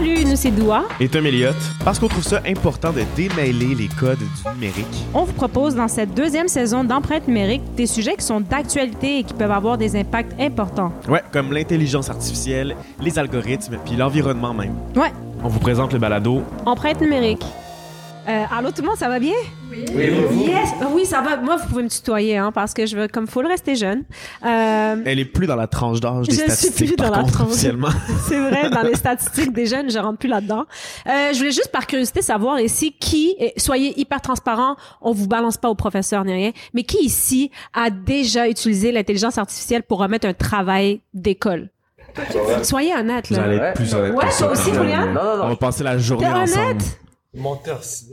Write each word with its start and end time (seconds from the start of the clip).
Salut, 0.00 0.24
nous 0.24 0.34
c'est 0.36 0.50
Doua. 0.50 0.84
Et 0.98 1.10
Tom 1.10 1.26
Elliott, 1.26 1.54
parce 1.84 1.98
qu'on 1.98 2.08
trouve 2.08 2.24
ça 2.24 2.40
important 2.46 2.90
de 2.90 3.02
démêler 3.16 3.74
les 3.74 3.86
codes 3.86 4.16
du 4.18 4.50
numérique. 4.54 4.86
On 5.12 5.24
vous 5.24 5.34
propose 5.34 5.74
dans 5.74 5.88
cette 5.88 6.14
deuxième 6.14 6.48
saison 6.48 6.84
d'empreinte 6.84 7.28
numérique 7.28 7.60
des 7.76 7.84
sujets 7.86 8.16
qui 8.16 8.24
sont 8.24 8.40
d'actualité 8.40 9.18
et 9.18 9.24
qui 9.24 9.34
peuvent 9.34 9.50
avoir 9.50 9.76
des 9.76 9.96
impacts 9.96 10.32
importants. 10.40 10.90
Ouais, 11.06 11.20
comme 11.32 11.52
l'intelligence 11.52 12.08
artificielle, 12.08 12.76
les 13.02 13.18
algorithmes, 13.18 13.76
puis 13.84 13.94
l'environnement 13.94 14.54
même. 14.54 14.72
Ouais, 14.96 15.12
On 15.44 15.48
vous 15.48 15.60
présente 15.60 15.92
le 15.92 15.98
balado. 15.98 16.44
empreinte 16.64 17.02
numérique. 17.02 17.44
Euh, 18.30 18.44
allô 18.56 18.70
tout 18.70 18.82
le 18.82 18.88
monde, 18.88 18.96
ça 18.96 19.08
va 19.08 19.18
bien? 19.18 19.34
Oui. 19.70 19.84
Yes! 20.46 20.70
Ah 20.80 20.86
Oui, 20.92 21.04
ça 21.04 21.20
va. 21.20 21.36
Moi, 21.36 21.56
vous 21.56 21.68
pouvez 21.68 21.82
me 21.82 21.88
tutoyer, 21.88 22.36
hein, 22.36 22.52
parce 22.52 22.74
que 22.74 22.86
je 22.86 22.96
veux, 22.96 23.08
comme 23.08 23.26
faut 23.26 23.42
le 23.42 23.48
rester 23.48 23.74
jeune. 23.76 24.04
Euh, 24.44 24.96
Elle 25.04 25.18
est 25.18 25.24
plus 25.24 25.46
dans 25.46 25.56
la 25.56 25.66
tranche 25.66 26.00
d'âge 26.00 26.26
des 26.28 26.34
Je 26.34 26.40
suis 26.40 26.50
statistiques, 26.50 26.86
plus 26.88 26.96
par 26.96 27.10
dans 27.10 27.16
la 27.18 27.22
tranche. 27.24 27.48
officiellement. 27.48 27.88
C'est 28.28 28.38
vrai, 28.38 28.70
dans 28.70 28.82
les 28.82 28.94
statistiques 28.94 29.52
des 29.52 29.66
jeunes, 29.66 29.90
je 29.90 29.98
rentre 29.98 30.18
plus 30.18 30.28
là-dedans. 30.28 30.64
Euh, 31.06 31.32
je 31.32 31.38
voulais 31.38 31.50
juste 31.50 31.70
par 31.72 31.86
curiosité 31.86 32.22
savoir 32.22 32.60
ici 32.60 32.92
qui, 32.92 33.36
soyez 33.56 33.98
hyper 34.00 34.20
transparent, 34.20 34.76
on 35.00 35.12
vous 35.12 35.26
balance 35.26 35.56
pas 35.56 35.68
au 35.68 35.74
professeur 35.74 36.24
ni 36.24 36.32
rien, 36.32 36.50
mais 36.74 36.82
qui 36.84 36.98
ici 37.04 37.50
a 37.74 37.90
déjà 37.90 38.48
utilisé 38.48 38.92
l'intelligence 38.92 39.38
artificielle 39.38 39.82
pour 39.82 39.98
remettre 39.98 40.26
un 40.26 40.34
travail 40.34 41.00
d'école? 41.14 41.68
Soyez 42.64 42.92
honnête, 42.94 43.26
Vous 43.28 43.36
là. 43.36 43.42
allez 43.44 43.56
être 43.56 43.74
plus 43.74 43.94
honnête 43.94 44.14
Ouais, 44.14 44.24
toi 44.36 44.50
aussi. 44.50 44.70
Julian? 44.74 45.06
Non, 45.06 45.36
non, 45.36 45.44
On 45.44 45.48
va 45.50 45.56
passer 45.56 45.84
la 45.84 45.96
journée 45.98 46.26
ensemble. 46.26 46.60
honnête? 46.70 47.00
Menteur, 47.34 47.82
c'est... 47.84 48.06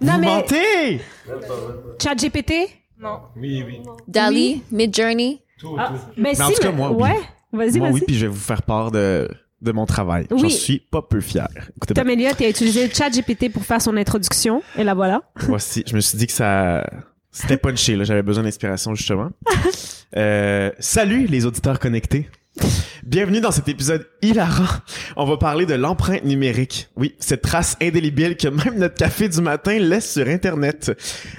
Non, 0.00 0.14
Vous 0.14 0.18
mais 0.20 0.26
mentez! 0.26 1.00
chat 2.02 2.14
GPT? 2.14 2.52
Oui, 3.36 3.62
oui. 3.66 3.80
Dali, 4.08 4.62
Midjourney? 4.70 5.42
Tout, 5.58 5.76
Ah, 5.78 5.88
tout. 5.88 6.00
Mais 6.16 6.32
Mais 6.32 6.42
en 6.42 6.48
si, 6.48 6.54
tout 6.54 6.62
cas, 6.62 6.70
mais- 6.70 6.76
moi, 6.76 6.90
oui. 6.92 7.02
ouais. 7.02 7.18
Vas-y, 7.52 7.78
Moi, 7.78 7.88
vas-y. 7.88 7.94
oui, 7.94 8.02
puis 8.06 8.16
je 8.16 8.26
vais 8.26 8.32
vous 8.32 8.38
faire 8.40 8.62
part 8.62 8.90
de, 8.90 9.28
de 9.60 9.72
mon 9.72 9.84
travail. 9.84 10.26
J'en 10.30 10.36
Oui. 10.38 10.50
suis 10.50 10.78
pas 10.78 11.02
peu 11.02 11.20
fier. 11.20 11.48
Écoutez. 11.76 11.92
Tom 11.94 12.08
Elliott 12.08 12.40
a 12.40 12.48
utilisé 12.48 12.88
ChatGPT 12.88 13.52
pour 13.52 13.62
faire 13.64 13.82
son 13.82 13.96
introduction. 13.96 14.62
Et 14.78 14.84
la 14.84 14.94
voilà. 14.94 15.22
Voici, 15.36 15.82
je 15.86 15.94
me 15.94 16.00
suis 16.00 16.16
dit 16.16 16.26
que 16.26 16.32
ça 16.32 16.86
c'était 17.32 17.56
punché 17.58 17.94
là, 17.96 18.04
j'avais 18.04 18.22
besoin 18.22 18.44
d'inspiration 18.44 18.94
justement. 18.94 19.30
Euh, 20.16 20.72
salut 20.80 21.26
les 21.28 21.46
auditeurs 21.46 21.78
connectés. 21.78 22.28
Bienvenue 23.04 23.40
dans 23.40 23.50
cet 23.50 23.66
épisode 23.68 24.06
hilarant. 24.20 24.76
On 25.16 25.24
va 25.24 25.38
parler 25.38 25.64
de 25.64 25.72
l'empreinte 25.72 26.24
numérique. 26.24 26.90
Oui, 26.96 27.14
cette 27.18 27.40
trace 27.40 27.76
indélébile 27.80 28.36
que 28.36 28.48
même 28.48 28.78
notre 28.78 28.94
café 28.94 29.26
du 29.26 29.40
matin 29.40 29.78
laisse 29.78 30.12
sur 30.12 30.28
Internet. 30.28 30.92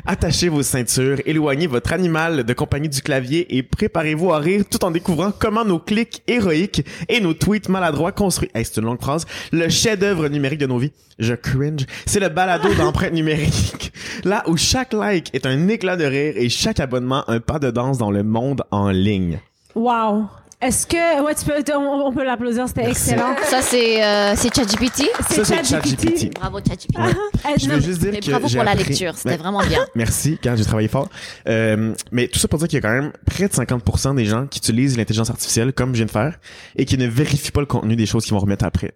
Attachez 0.08 0.50
vos 0.50 0.64
ceintures, 0.64 1.20
éloignez 1.26 1.68
votre 1.68 1.94
animal 1.94 2.44
de 2.44 2.54
compagnie 2.54 2.90
du 2.90 3.02
clavier 3.04 3.56
et 3.56 3.62
préparez-vous 3.62 4.34
à 4.34 4.40
rire 4.40 4.64
tout 4.70 4.84
en 4.84 4.90
découvrant 4.90 5.32
comment 5.38 5.64
nos 5.64 5.78
clics 5.78 6.24
héroïques 6.28 6.84
et 7.08 7.20
nos 7.22 7.36
tweets 7.36 7.70
maladroits 7.70 8.12
construits. 8.12 8.50
Hey, 8.56 8.66
c'est 8.66 8.78
une 8.78 8.86
longue 8.86 9.02
phrase. 9.02 9.28
Le 9.52 9.70
chef-d'œuvre 9.70 10.30
numérique 10.30 10.60
de 10.60 10.68
nos 10.68 10.80
vies. 10.80 10.94
Je 11.20 11.36
cringe. 11.36 11.86
C'est 12.08 12.20
le 12.20 12.30
balado 12.30 12.74
d'empreinte 12.78 13.14
numérique. 13.14 13.94
Là 14.24 14.44
où 14.48 14.58
chaque 14.58 14.94
like 14.94 15.30
est 15.36 15.46
un 15.46 15.68
éclat 15.68 15.96
de 15.96 16.06
rire 16.06 16.34
et 16.38 16.50
chaque 16.50 16.80
abonnement 16.80 17.24
un 17.30 17.40
pas 17.40 17.60
de 17.60 17.70
danse 17.70 18.00
dans 18.00 18.12
le 18.12 18.24
monde 18.24 18.64
en 18.72 18.90
ligne. 18.90 19.40
Wow. 19.76 20.26
Est-ce 20.62 20.86
que, 20.86 21.24
ouais, 21.24 21.34
tu 21.34 21.46
peux, 21.46 21.74
on, 21.76 22.06
on 22.08 22.14
peut 22.14 22.24
l'applaudir, 22.24 22.68
c'était 22.68 22.88
excellent. 22.90 23.36
Ça, 23.50 23.62
c'est 23.64 24.04
euh, 24.04 24.34
c'est 24.36 24.54
ChatGPT. 24.54 25.10
Ça, 25.30 25.44
c'est 25.44 25.64
ChatGPT. 25.66 26.34
Bravo, 26.40 26.60
ChatGPT. 26.60 27.00
Eh, 27.00 27.60
Je 27.60 27.68
veux 27.70 27.80
juste 27.82 28.00
dire 28.00 28.12
Mais 28.12 28.20
que 28.20 28.30
bravo 28.30 28.48
pour 28.48 28.64
la 28.64 28.72
appris- 28.74 28.88
lecture. 28.90 29.16
C'était 29.16 29.32
Ben, 29.32 29.40
vraiment 29.40 29.62
bien. 29.64 29.80
Merci, 29.96 30.38
quand 30.44 30.56
j'ai 30.56 30.64
travaillé 30.64 30.88
fort. 30.88 31.10
Euh, 31.48 31.94
mais 32.12 32.28
tout 32.28 32.38
ça 32.38 32.48
pour 32.48 32.60
dire 32.60 32.68
qu'il 32.68 32.78
y 32.78 32.80
a 32.80 32.88
quand 32.88 32.94
même 32.94 33.12
près 33.26 33.48
de 33.48 33.54
50% 33.54 34.16
des 34.16 34.26
gens 34.26 34.46
qui 34.46 34.60
utilisent 34.60 34.98
l'intelligence 34.98 35.32
artificielle, 35.32 35.74
comme 35.74 35.92
je 35.94 35.98
viens 35.98 36.06
de 36.06 36.12
faire, 36.12 36.38
et 36.76 36.86
qui 36.86 36.98
ne 36.98 37.08
vérifient 37.08 37.52
pas 37.52 37.62
le 37.62 37.66
contenu 37.66 37.96
des 37.96 38.06
choses 38.06 38.24
qu'ils 38.26 38.34
vont 38.34 38.40
remettre 38.40 38.64
après. 38.66 38.94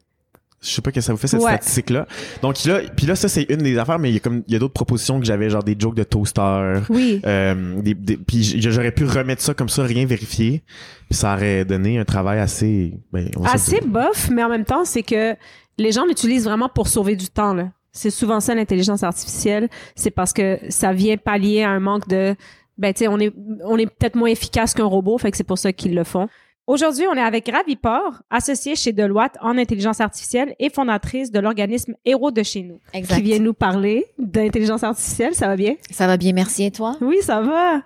Je 0.65 0.71
sais 0.71 0.81
pas 0.81 0.91
que 0.91 0.99
ça 1.01 1.13
vous 1.13 1.17
fait 1.19 1.27
cette 1.27 1.41
Ouais. 1.41 1.51
statistique-là. 1.57 2.07
Donc 2.41 2.63
là, 2.65 2.79
puis 2.97 3.05
là, 3.05 3.15
ça 3.15 3.27
c'est 3.29 3.43
une 3.49 3.57
des 3.57 3.77
affaires, 3.77 3.99
mais 3.99 4.09
il 4.09 4.13
y 4.13 4.17
a 4.17 4.19
comme 4.19 4.43
il 4.47 4.53
y 4.53 4.55
a 4.55 4.59
d'autres 4.59 4.73
propositions 4.73 5.19
que 5.19 5.25
j'avais, 5.25 5.49
genre 5.49 5.63
des 5.63 5.75
jokes 5.77 5.95
de 5.95 6.03
toaster. 6.03 6.79
Oui. 6.89 7.21
Euh, 7.25 7.79
des, 7.81 7.93
des- 7.93 8.17
puis 8.17 8.43
j'aurais 8.61 8.91
pu 8.91 9.05
remettre 9.05 9.41
ça 9.41 9.53
comme 9.53 9.69
ça, 9.69 9.83
rien 9.83 10.05
vérifié. 10.05 10.63
Puis 11.09 11.17
ça 11.19 11.35
aurait 11.35 11.65
donné 11.65 11.99
un 11.99 12.05
travail 12.05 12.39
assez, 12.39 12.93
ben, 13.13 13.29
Assez 13.45 13.79
bof, 13.85 14.29
mais 14.31 14.43
en 14.43 14.49
même 14.49 14.65
temps, 14.65 14.85
c'est 14.85 15.03
que 15.03 15.35
les 15.77 15.91
gens 15.91 16.05
l'utilisent 16.05 16.45
vraiment 16.45 16.69
pour 16.69 16.87
sauver 16.87 17.15
du 17.15 17.27
temps, 17.27 17.53
là. 17.53 17.69
C'est 17.91 18.09
souvent 18.09 18.39
ça, 18.41 18.53
l'intelligence 18.55 19.03
artificielle. 19.03 19.69
C'est 19.95 20.11
parce 20.11 20.33
que 20.33 20.59
ça 20.69 20.91
vient 20.91 21.15
pallier 21.15 21.63
à 21.63 21.69
un 21.69 21.79
manque 21.79 22.07
de, 22.09 22.35
ben, 22.77 22.93
tu 22.93 22.99
sais, 22.99 23.07
on 23.07 23.19
est, 23.19 23.31
on 23.63 23.77
est 23.77 23.85
peut-être 23.85 24.15
moins 24.15 24.29
efficace 24.29 24.73
qu'un 24.73 24.83
robot, 24.85 25.17
fait 25.17 25.31
que 25.31 25.37
c'est 25.37 25.45
pour 25.45 25.57
ça 25.57 25.71
qu'ils 25.71 25.95
le 25.95 26.03
font. 26.03 26.27
Aujourd'hui, 26.67 27.05
on 27.07 27.13
est 27.15 27.21
avec 27.21 27.47
Ravi 27.47 27.75
Por, 27.75 28.23
associée 28.31 28.75
chez 28.75 28.91
Deloitte 28.91 29.37
en 29.39 29.55
intelligence 29.59 30.01
artificielle 30.01 30.55
et 30.59 30.71
fondatrice 30.71 31.31
de 31.31 31.39
l'organisme 31.39 31.93
Héros 32.05 32.31
de 32.31 32.41
chez 32.41 32.63
nous, 32.63 32.79
Exact. 32.91 33.17
qui 33.17 33.21
vient 33.21 33.37
nous 33.37 33.53
parler 33.53 34.07
d'intelligence 34.17 34.83
artificielle. 34.83 35.35
Ça 35.35 35.45
va 35.47 35.55
bien? 35.55 35.75
Ça 35.91 36.07
va 36.07 36.17
bien, 36.17 36.33
merci. 36.33 36.63
Et 36.63 36.71
toi? 36.71 36.95
Oui, 37.01 37.17
ça 37.21 37.39
va. 37.39 37.81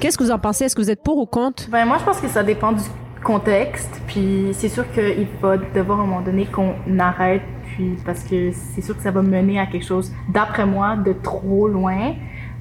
Qu'est-ce 0.00 0.16
que 0.16 0.24
vous 0.24 0.30
en 0.30 0.38
pensez? 0.38 0.64
Est-ce 0.64 0.74
que 0.74 0.80
vous 0.80 0.90
êtes 0.90 1.02
pour 1.02 1.18
ou 1.18 1.26
contre? 1.26 1.68
Ben 1.68 1.84
moi 1.84 1.98
je 1.98 2.04
pense 2.04 2.20
que 2.20 2.28
ça 2.28 2.42
dépend 2.42 2.72
du 2.72 2.82
contexte, 3.22 3.90
puis 4.06 4.48
c'est 4.52 4.70
sûr 4.70 4.90
qu'il 4.92 5.26
va 5.42 5.58
devoir 5.58 6.00
à 6.00 6.02
un 6.04 6.06
moment 6.06 6.22
donné 6.22 6.46
qu'on 6.46 6.74
arrête, 6.98 7.42
puis 7.74 7.96
parce 8.06 8.22
que 8.24 8.50
c'est 8.52 8.80
sûr 8.80 8.96
que 8.96 9.02
ça 9.02 9.10
va 9.10 9.20
mener 9.20 9.60
à 9.60 9.66
quelque 9.66 9.84
chose, 9.84 10.10
d'après 10.32 10.64
moi, 10.64 10.96
de 10.96 11.12
trop 11.12 11.68
loin. 11.68 12.14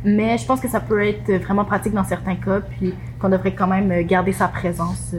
Mais 0.03 0.37
je 0.37 0.45
pense 0.45 0.59
que 0.59 0.67
ça 0.67 0.81
peut 0.81 1.01
être 1.07 1.31
vraiment 1.43 1.63
pratique 1.63 1.93
dans 1.93 2.03
certains 2.03 2.35
cas, 2.35 2.59
puis 2.59 2.93
qu'on 3.21 3.29
devrait 3.29 3.53
quand 3.55 3.67
même 3.67 4.01
garder 4.01 4.33
sa 4.33 4.49
présence. 4.49 5.15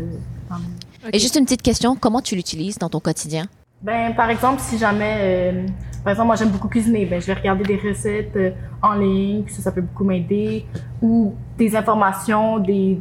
Quand 0.53 0.59
même. 0.59 1.13
Et 1.13 1.19
juste 1.19 1.37
une 1.37 1.45
petite 1.45 1.63
question. 1.63 1.97
Comment 1.97 2.21
tu 2.21 2.37
l'utilises 2.37 2.79
dans 2.79 2.89
ton 2.89 3.01
quotidien? 3.01 3.47
Ben, 3.83 4.15
par 4.15 4.31
exemple, 4.31 4.61
si 4.61 4.79
jamais, 4.79 5.17
euh, 5.21 5.67
par 6.05 6.13
exemple, 6.13 6.29
moi 6.29 6.37
j'aime 6.37 6.51
beaucoup 6.51 6.69
cuisiner, 6.69 7.05
ben 7.05 7.21
je 7.21 7.27
vais 7.27 7.35
regarder 7.35 7.65
des 7.65 7.77
recettes 7.77 8.37
euh, 8.37 8.53
en 8.81 8.93
ligne, 8.93 9.43
puis 9.43 9.55
ça, 9.55 9.63
ça 9.63 9.73
peut 9.73 9.81
beaucoup 9.81 10.05
m'aider, 10.05 10.67
ou 11.01 11.35
des 11.59 11.75
informations, 11.75 12.61
des 12.61 13.01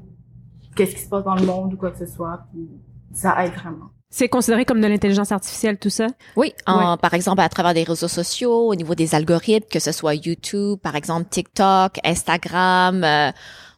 qu'est-ce 0.76 0.96
qui 0.96 1.02
se 1.02 1.10
passe 1.10 1.24
dans 1.24 1.36
le 1.36 1.46
monde 1.46 1.74
ou 1.74 1.78
quoi 1.78 1.92
que 1.92 2.00
ce 2.00 2.12
soit, 2.12 2.40
puis 2.52 2.68
ça 3.14 3.46
aide 3.46 3.54
vraiment. 3.54 3.92
C'est 4.10 4.28
considéré 4.28 4.66
comme 4.66 4.82
de 4.82 4.88
l'intelligence 4.88 5.32
artificielle, 5.32 5.78
tout 5.78 5.90
ça? 5.90 6.08
Oui, 6.36 6.54
en, 6.66 6.98
par 6.98 7.14
exemple, 7.14 7.42
à 7.42 7.48
travers 7.48 7.74
des 7.74 7.84
réseaux 7.84 8.10
sociaux, 8.10 8.68
au 8.68 8.76
niveau 8.76 8.94
des 8.96 9.16
algorithmes, 9.16 9.68
que 9.72 9.80
ce 9.80 9.92
soit 9.92 10.16
YouTube, 10.16 10.80
par 10.80 10.96
exemple, 10.96 11.30
TikTok, 11.30 12.00
Instagram. 12.04 13.04
euh, 13.04 13.32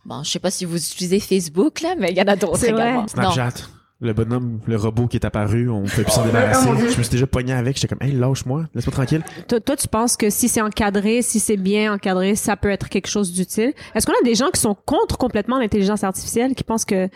bon, 0.06 0.24
je 0.24 0.31
sais 0.31 0.40
pas 0.40 0.52
si 0.52 0.66
vous 0.66 0.78
utilisez 0.78 1.19
Facebook, 1.19 1.81
là, 1.81 1.96
mais 1.97 2.12
il 2.12 2.18
y 2.18 2.22
en 2.22 2.28
a 2.28 2.36
d'autres 2.36 2.58
C'est 2.58 2.72
vrai. 2.72 2.84
également. 2.84 3.02
Non. 3.02 3.08
Snapchat. 3.08 3.68
Le 4.02 4.12
bonhomme, 4.12 4.59
le 4.68 4.75
robot 4.75 5.08
qui 5.08 5.16
est 5.16 5.25
apparu, 5.25 5.69
on 5.69 5.84
peut 5.84 6.03
plus 6.03 6.12
s'en 6.12 6.25
débarrasser. 6.25 6.68
oh 6.69 6.75
Dieu. 6.75 6.90
je 6.90 6.97
me 6.97 7.03
suis 7.03 7.12
déjà 7.12 7.25
pogné 7.25 7.53
avec, 7.53 7.78
j'étais 7.78 7.88
comme, 7.88 8.06
hey, 8.06 8.12
lâche-moi, 8.12 8.66
laisse-moi 8.75 8.91
tranquille. 8.91 9.24
Toi, 9.47 9.62
toi, 9.62 9.78
tu 9.78 9.88
penses 9.88 10.18
que 10.18 10.30
si 10.30 10.50
c'est 10.50 10.59
encadré, 10.62 11.22
si 11.22 11.40
c'est 11.40 11.56
bien 11.56 11.94
encadré, 11.94 12.36
ça 12.36 12.58
peut 12.58 12.69
être 12.69 12.90
quelque 12.90 13.08
chose 13.08 13.31
d'utile? 13.31 13.72
Est-ce 13.96 14.06
qu'on 14.06 14.12
a 14.12 14.24
des 14.25 14.36
gens 14.36 14.50
qui 14.50 14.59
sont 14.59 14.75
contre 14.86 15.18
complètement 15.18 15.58
l'intelligence 15.58 16.03
artificielle, 16.03 16.53
qui 16.53 16.66
pensent 16.66 16.84
que... 16.84 17.08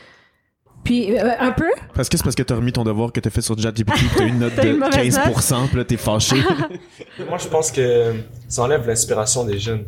Puis, 0.86 1.18
euh, 1.18 1.32
un 1.40 1.52
peu? 1.52 1.70
Parce 1.94 2.08
que 2.08 2.16
c'est 2.16 2.24
parce 2.24 2.36
que 2.36 2.44
t'as 2.44 2.56
remis 2.56 2.72
ton 2.72 2.86
devoir 2.86 3.12
que 3.12 3.20
t'as 3.20 3.32
fait 3.32 3.42
sur 3.42 3.60
ChatGPT 3.60 4.06
t'as 4.16 4.24
eu 4.24 4.30
une 4.30 4.40
note 4.40 4.56
de 4.64 4.72
mauvaise 4.72 5.18
15%, 5.18 5.68
pis 5.68 5.76
là 5.76 5.84
t'es 5.84 5.98
fâché. 5.98 6.38
Moi, 7.28 7.38
je 7.38 7.48
pense 7.50 7.70
que 7.70 8.14
ça 8.48 8.64
enlève 8.64 8.88
l'inspiration 8.88 9.44
des 9.44 9.60
jeunes. 9.60 9.84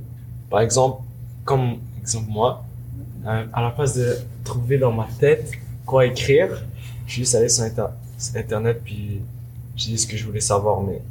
Par 0.50 0.60
exemple, 0.60 1.04
comme 1.46 1.78
exemple 2.02 2.28
moi, 2.30 2.66
euh, 3.26 3.46
à 3.54 3.62
la 3.62 3.70
place 3.72 3.96
de 3.96 4.18
trouver 4.44 4.78
dans 4.78 4.92
ma 4.92 5.08
tête 5.20 5.52
quoi 5.86 6.06
écrire, 6.06 6.64
je 7.06 7.12
suis 7.12 7.22
juste 7.24 7.36
allé 7.36 7.50
sur, 7.50 7.64
Inter- 7.64 7.94
Internet 8.36 8.82
puis 8.84 9.22
j'ai 9.76 9.92
dit 9.92 9.98
ce 9.98 10.06
que 10.08 10.18
je 10.18 10.26
voulais 10.26 10.40
savoir. 10.40 10.82
Mais 10.82 11.02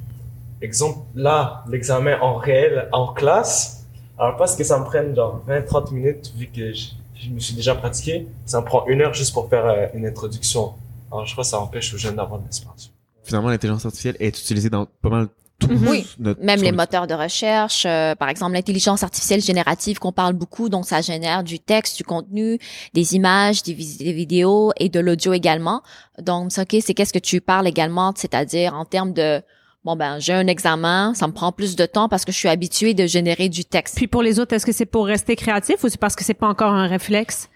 exemple, 0.62 1.00
là, 1.14 1.64
l'examen 1.68 2.18
en 2.20 2.36
réel, 2.36 2.88
en 2.92 3.12
classe, 3.12 3.86
alors 4.18 4.36
parce 4.36 4.56
que 4.56 4.64
ça 4.64 4.78
me 4.78 4.84
prenne 4.84 5.14
genre 5.14 5.42
20-30 5.48 5.92
minutes 5.94 6.32
vu 6.36 6.46
que 6.46 6.72
je, 6.72 7.30
me 7.30 7.40
suis 7.40 7.54
déjà 7.54 7.74
pratiqué, 7.74 8.26
ça 8.46 8.60
me 8.60 8.66
prend 8.66 8.86
une 8.86 9.00
heure 9.00 9.14
juste 9.14 9.32
pour 9.32 9.48
faire 9.48 9.66
euh, 9.66 9.86
une 9.94 10.06
introduction. 10.06 10.74
Alors 11.10 11.26
je 11.26 11.32
crois 11.32 11.44
que 11.44 11.50
ça 11.50 11.60
empêche 11.60 11.92
aux 11.94 11.98
jeunes 11.98 12.16
d'avoir 12.16 12.38
de 12.40 12.44
l'inspiration. 12.44 12.92
Finalement, 13.24 13.48
l'intelligence 13.50 13.84
artificielle 13.84 14.16
est 14.20 14.38
utilisée 14.38 14.70
dans 14.70 14.86
pas 15.02 15.10
mal 15.10 15.28
Mhm. 15.68 15.88
Oui, 15.88 16.06
notre... 16.20 16.40
Même 16.42 16.62
les 16.62 16.70
le- 16.70 16.76
moteurs 16.76 17.06
de 17.08 17.14
recherche, 17.14 17.84
euh, 17.84 18.14
par 18.14 18.28
exemple 18.28 18.52
l'intelligence 18.52 19.02
artificielle 19.02 19.40
générative 19.42 19.98
qu'on 19.98 20.12
parle 20.12 20.34
beaucoup, 20.34 20.68
donc 20.68 20.86
ça 20.86 21.00
génère 21.00 21.42
du 21.42 21.58
texte, 21.58 21.96
du 21.96 22.04
contenu, 22.04 22.58
des 22.94 23.16
images, 23.16 23.62
des, 23.64 23.72
vis- 23.72 23.98
des 23.98 24.12
vidéos 24.12 24.72
et 24.78 24.88
de 24.88 25.00
l'audio 25.00 25.32
également. 25.32 25.82
Donc, 26.20 26.52
ok, 26.56 26.76
c'est 26.80 26.94
qu'est-ce 26.94 27.12
que 27.12 27.18
tu 27.18 27.40
parles 27.40 27.66
également, 27.66 28.12
c'est-à-dire 28.16 28.74
en 28.74 28.84
termes 28.84 29.12
de 29.12 29.42
bon 29.84 29.96
ben 29.96 30.18
j'ai 30.20 30.32
un 30.32 30.46
examen, 30.46 31.12
ça 31.14 31.26
me 31.26 31.32
prend 31.32 31.50
plus 31.50 31.74
de 31.74 31.86
temps 31.86 32.08
parce 32.08 32.24
que 32.24 32.30
je 32.32 32.36
suis 32.38 32.48
habituée 32.48 32.94
de 32.94 33.06
générer 33.06 33.48
du 33.48 33.64
texte. 33.64 33.96
Puis 33.96 34.06
pour 34.06 34.22
les 34.22 34.38
autres, 34.38 34.54
est-ce 34.54 34.66
que 34.66 34.72
c'est 34.72 34.86
pour 34.86 35.06
rester 35.06 35.34
créatif 35.34 35.82
ou 35.82 35.88
c'est 35.88 35.98
parce 36.00 36.14
que 36.14 36.22
c'est 36.24 36.34
pas 36.34 36.48
encore 36.48 36.72
un 36.72 36.86
réflexe? 36.86 37.48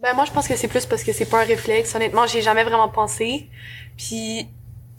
Ben 0.00 0.14
moi 0.14 0.24
je 0.26 0.32
pense 0.32 0.46
que 0.48 0.56
c'est 0.56 0.68
plus 0.68 0.86
parce 0.86 1.02
que 1.04 1.12
c'est 1.12 1.24
pas 1.26 1.42
un 1.42 1.44
réflexe. 1.44 1.94
Honnêtement, 1.94 2.26
j'y 2.26 2.38
ai 2.38 2.42
jamais 2.42 2.64
vraiment 2.64 2.88
pensé. 2.88 3.48
Puis 3.96 4.46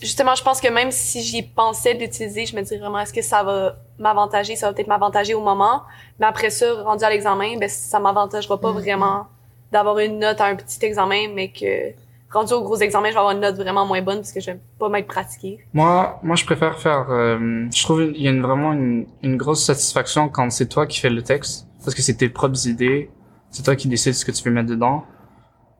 justement, 0.04 0.36
je 0.36 0.44
pense 0.44 0.62
que 0.62 0.68
même 0.68 0.92
si 0.92 1.22
j'y 1.22 1.42
pensais 1.42 1.96
d'utiliser, 1.96 2.46
je 2.46 2.56
me 2.56 2.62
dis 2.62 2.78
vraiment 2.78 3.00
est-ce 3.00 3.14
que 3.14 3.22
ça 3.22 3.44
va 3.44 3.76
m'avantager, 4.00 4.56
ça 4.56 4.68
va 4.68 4.74
peut-être 4.74 4.88
m'avantager 4.88 5.34
au 5.34 5.42
moment, 5.42 5.84
mais 6.20 6.26
après 6.28 6.50
ça, 6.50 6.66
rendu 6.84 7.04
à 7.04 7.10
l'examen, 7.10 7.58
ben 7.60 7.70
ça 7.70 8.00
m'avantagera 8.00 8.60
pas 8.60 8.72
vraiment 8.72 9.28
d'avoir 9.72 9.98
une 10.00 10.20
note 10.20 10.40
à 10.42 10.46
un 10.46 10.56
petit 10.56 10.84
examen, 10.86 11.30
mais 11.34 11.52
que 11.52 11.94
rendu 12.32 12.54
au 12.54 12.62
gros 12.64 12.78
examen, 12.78 13.10
je 13.10 13.14
vais 13.14 13.20
avoir 13.20 13.34
une 13.34 13.42
note 13.42 13.56
vraiment 13.56 13.86
moins 13.86 14.02
bonne 14.02 14.18
parce 14.18 14.32
que 14.32 14.40
je 14.40 14.52
vais 14.52 14.60
pas 14.80 14.90
m'être 14.90 15.08
pratiquée. 15.08 15.60
Moi, 15.74 16.20
moi, 16.24 16.36
je 16.36 16.46
préfère 16.46 16.80
faire. 16.80 17.08
euh, 17.12 17.68
je 17.74 17.84
trouve 17.84 18.02
il 18.04 18.22
y 18.22 18.28
a 18.28 18.32
une- 18.32 18.42
vraiment 18.42 18.74
une, 18.74 19.06
une 19.22 19.38
grosse 19.38 19.64
satisfaction 19.64 20.30
quand 20.30 20.50
c'est 20.52 20.68
toi 20.68 20.86
qui 20.88 21.00
fais 21.00 21.10
le 21.12 21.22
texte, 21.24 21.68
parce 21.84 21.94
que 21.96 22.02
c'est 22.02 22.16
tes 22.16 22.30
propres 22.30 22.68
idées, 22.68 23.10
c'est 23.52 23.64
toi 23.64 23.76
qui 23.76 23.88
décides 23.88 24.14
ce 24.16 24.26
que 24.26 24.32
tu 24.32 24.44
veux 24.44 24.52
mettre 24.52 24.70
dedans. 24.70 25.04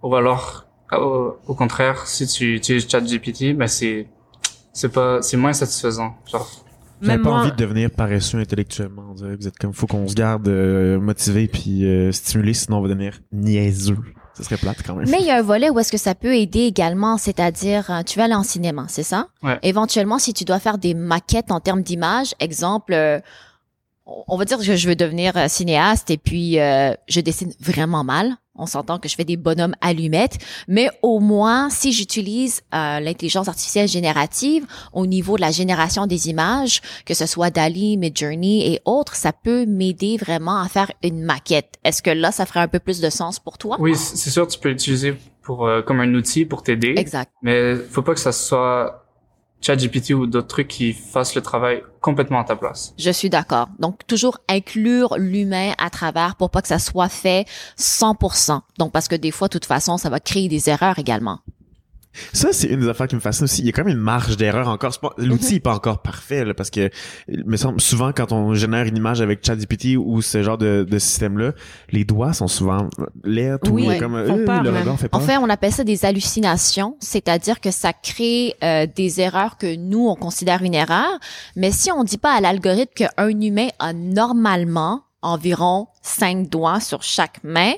Ou 0.04 0.16
alors, 0.16 0.66
au, 0.92 1.38
au 1.48 1.56
contraire, 1.56 2.06
si 2.06 2.28
tu 2.28 2.56
utilises 2.56 2.88
ChatGPT, 2.90 3.54
ben 3.56 3.68
c'est 3.68 4.08
c'est 4.74 4.90
pas 4.92 5.22
c'est 5.22 5.38
moins 5.38 5.54
satisfaisant. 5.54 6.16
Genre, 6.30 6.50
Vous 7.02 7.08
avez 7.10 7.18
Même 7.18 7.24
pas 7.24 7.30
moi- 7.32 7.40
envie 7.42 7.52
de 7.52 7.56
devenir 7.58 7.92
paresseux 7.92 8.40
intellectuellement. 8.40 9.04
On 9.12 9.14
dirait 9.14 9.36
que 9.36 9.42
vous 9.42 9.48
êtes 9.48 9.58
comme, 9.58 9.74
faut 9.74 9.88
qu'on 9.88 10.08
se 10.08 10.16
garde 10.16 10.48
euh, 10.48 11.00
motivé 11.00 11.48
puis 11.48 11.86
euh, 11.86 12.12
stimulé, 12.12 12.54
sinon 12.54 12.78
on 12.78 12.82
va 12.82 12.88
devenir 12.90 13.20
niaiseux. 13.32 13.98
Ça 14.36 14.44
serait 14.44 14.58
plate 14.58 14.78
quand 14.86 14.96
même. 14.96 15.08
Mais 15.10 15.20
il 15.20 15.26
y 15.28 15.30
a 15.32 15.38
un 15.38 15.42
volet 15.44 15.70
où 15.70 15.78
est-ce 15.80 15.92
que 15.92 15.98
ça 15.98 16.16
peut 16.16 16.36
aider 16.36 16.62
également, 16.62 17.18
c'est-à-dire 17.18 17.92
euh, 17.92 18.02
tu 18.04 18.18
vas 18.18 18.26
aller 18.26 18.34
en 18.34 18.42
cinéma, 18.44 18.86
c'est 18.90 19.04
ça? 19.04 19.28
Ouais. 19.44 19.60
Éventuellement, 19.62 20.18
si 20.18 20.34
tu 20.34 20.44
dois 20.44 20.60
faire 20.60 20.78
des 20.80 20.94
maquettes 20.96 21.52
en 21.52 21.60
termes 21.60 21.84
d'image, 21.84 22.34
exemple, 22.40 22.94
euh, 22.94 23.20
on 24.06 24.36
va 24.38 24.46
dire 24.46 24.58
que 24.58 24.64
je 24.76 24.88
veux 24.90 24.96
devenir 24.96 25.34
cinéaste 25.50 26.10
et 26.10 26.18
puis 26.18 26.60
euh, 26.60 26.94
je 27.08 27.20
dessine 27.22 27.54
vraiment 27.60 28.04
mal. 28.04 28.36
On 28.56 28.68
s'entend 28.68 29.00
que 29.00 29.10
je 29.10 29.16
fais 29.16 29.26
des 29.26 29.36
bonhommes 29.38 29.76
allumettes, 29.82 30.38
mais 30.68 30.90
au 31.02 31.20
moins 31.20 31.70
si 31.72 31.92
j'utilise 31.92 32.62
euh, 32.74 33.00
l'intelligence 33.00 33.48
artificielle 33.48 33.88
générative 33.88 34.66
au 34.94 35.08
niveau 35.08 35.38
de 35.38 35.42
la 35.42 35.50
génération 35.50 36.06
des 36.06 36.30
images, 36.30 36.82
que 37.06 37.16
ce 37.16 37.26
soit 37.26 37.50
Dali, 37.50 37.98
Midjourney 37.98 38.72
et 38.74 38.80
autres, 38.86 39.16
ça 39.16 39.34
peut 39.34 39.66
m'aider 39.66 40.18
vraiment 40.18 40.62
à 40.62 40.68
faire 40.68 40.92
une 41.04 41.24
maquette. 41.24 41.80
Est-ce 41.84 42.04
que 42.04 42.12
là, 42.12 42.32
ça 42.32 42.46
ferait 42.46 42.60
un 42.60 42.68
peu 42.68 42.80
plus 42.80 43.02
de 43.02 43.10
sens 43.10 43.40
pour 43.40 43.58
toi? 43.58 43.78
Oui, 43.80 43.96
c'est 43.96 44.30
sûr, 44.30 44.48
tu 44.48 44.60
peux 44.60 44.70
l'utiliser 44.70 45.16
pour 45.42 45.68
euh, 45.68 45.82
comme 45.82 46.00
un 46.00 46.14
outil 46.14 46.46
pour 46.46 46.62
t'aider, 46.64 46.94
Exact. 46.96 47.32
mais 47.42 47.76
faut 47.76 48.02
pas 48.04 48.14
que 48.14 48.20
ça 48.20 48.32
soit 48.32 49.03
ChatGPT 49.64 50.12
ou 50.12 50.28
d'autres 50.28 50.48
trucs 50.48 50.68
qui 50.68 50.94
fassent 50.94 51.36
le 51.36 51.42
travail 51.42 51.82
complètement 52.02 52.42
à 52.42 52.44
ta 52.44 52.56
place. 52.56 52.94
Je 52.98 53.10
suis 53.10 53.30
d'accord. 53.30 53.70
Donc, 53.80 54.06
toujours 54.06 54.40
inclure 54.50 55.16
l'humain 55.18 55.72
à 55.78 55.90
travers 55.90 56.36
pour 56.36 56.50
pas 56.50 56.62
que 56.62 56.68
ça 56.68 56.80
soit 56.80 57.10
fait 57.10 57.48
100%. 57.80 58.60
Donc, 58.78 58.92
parce 58.92 59.08
que 59.08 59.16
des 59.16 59.32
fois, 59.32 59.48
de 59.48 59.54
toute 59.54 59.66
façon, 59.66 59.98
ça 59.98 60.10
va 60.10 60.20
créer 60.20 60.50
des 60.50 60.70
erreurs 60.70 61.00
également. 61.00 61.40
Ça, 62.34 62.50
c'est 62.54 62.68
une 62.68 62.82
des 62.82 62.90
affaires 62.90 63.08
qui 63.08 63.16
me 63.16 63.20
fascine 63.22 63.46
aussi. 63.46 63.62
Il 63.62 63.66
y 63.66 63.70
a 63.70 63.72
quand 63.72 63.84
même 63.84 63.96
une 63.98 64.04
marge 64.04 64.38
d'erreur 64.38 64.68
encore. 64.68 64.92
L'outil 65.18 65.56
est 65.56 65.60
pas 65.60 65.74
encore 65.74 66.02
parfait, 66.02 66.46
là, 66.46 66.54
parce 66.54 66.70
que, 66.70 66.90
il 67.28 67.44
me 67.46 67.58
semble, 67.58 67.82
souvent, 67.82 68.12
quand 68.14 68.32
on 68.32 68.54
génère 68.54 68.86
une 68.86 68.98
image 68.98 69.22
avec 69.22 69.46
ChatGPT 69.46 69.98
ou 69.98 70.22
ce 70.22 70.44
genre 70.44 70.58
de, 70.58 70.86
de 70.90 71.00
système-là, 71.00 71.54
les 71.92 72.06
doigts 72.06 72.34
sont 72.34 72.48
souvent 72.48 72.88
laids 73.24 73.54
ou 73.68 73.70
Oui, 73.72 73.98
comme, 73.98 74.14
font 74.28 74.40
euh, 74.40 74.46
peur, 74.46 74.64
le 74.64 74.72
même. 74.72 74.82
regard 74.84 75.00
fait 75.00 75.08
En 75.14 75.20
peur. 75.20 75.28
fait, 75.28 75.38
on 75.38 75.50
appelle 75.50 75.72
ça 75.74 75.84
des 75.84 76.06
hallucinations, 76.06 76.98
c'est-à-dire 77.00 77.60
que 77.60 77.72
ça 77.72 77.94
crée 77.94 78.56
euh, 78.64 78.86
des 78.96 79.20
erreurs 79.22 79.58
que 79.58 79.76
nous, 79.76 80.08
on 80.08 80.16
considère 80.16 80.62
une 80.64 80.74
erreur. 80.76 81.10
Mais 81.56 81.72
si 81.72 81.92
on 81.92 82.04
dit 82.04 82.18
pas 82.18 82.34
à 82.34 82.42
l'algorithme 82.42 82.94
qu'un 82.96 83.30
humain 83.42 83.68
a 83.80 83.94
normalement 83.94 85.04
environ 85.22 85.88
cinq 86.02 86.50
doigts 86.50 86.80
sur 86.80 87.02
chaque 87.02 87.44
main, 87.44 87.74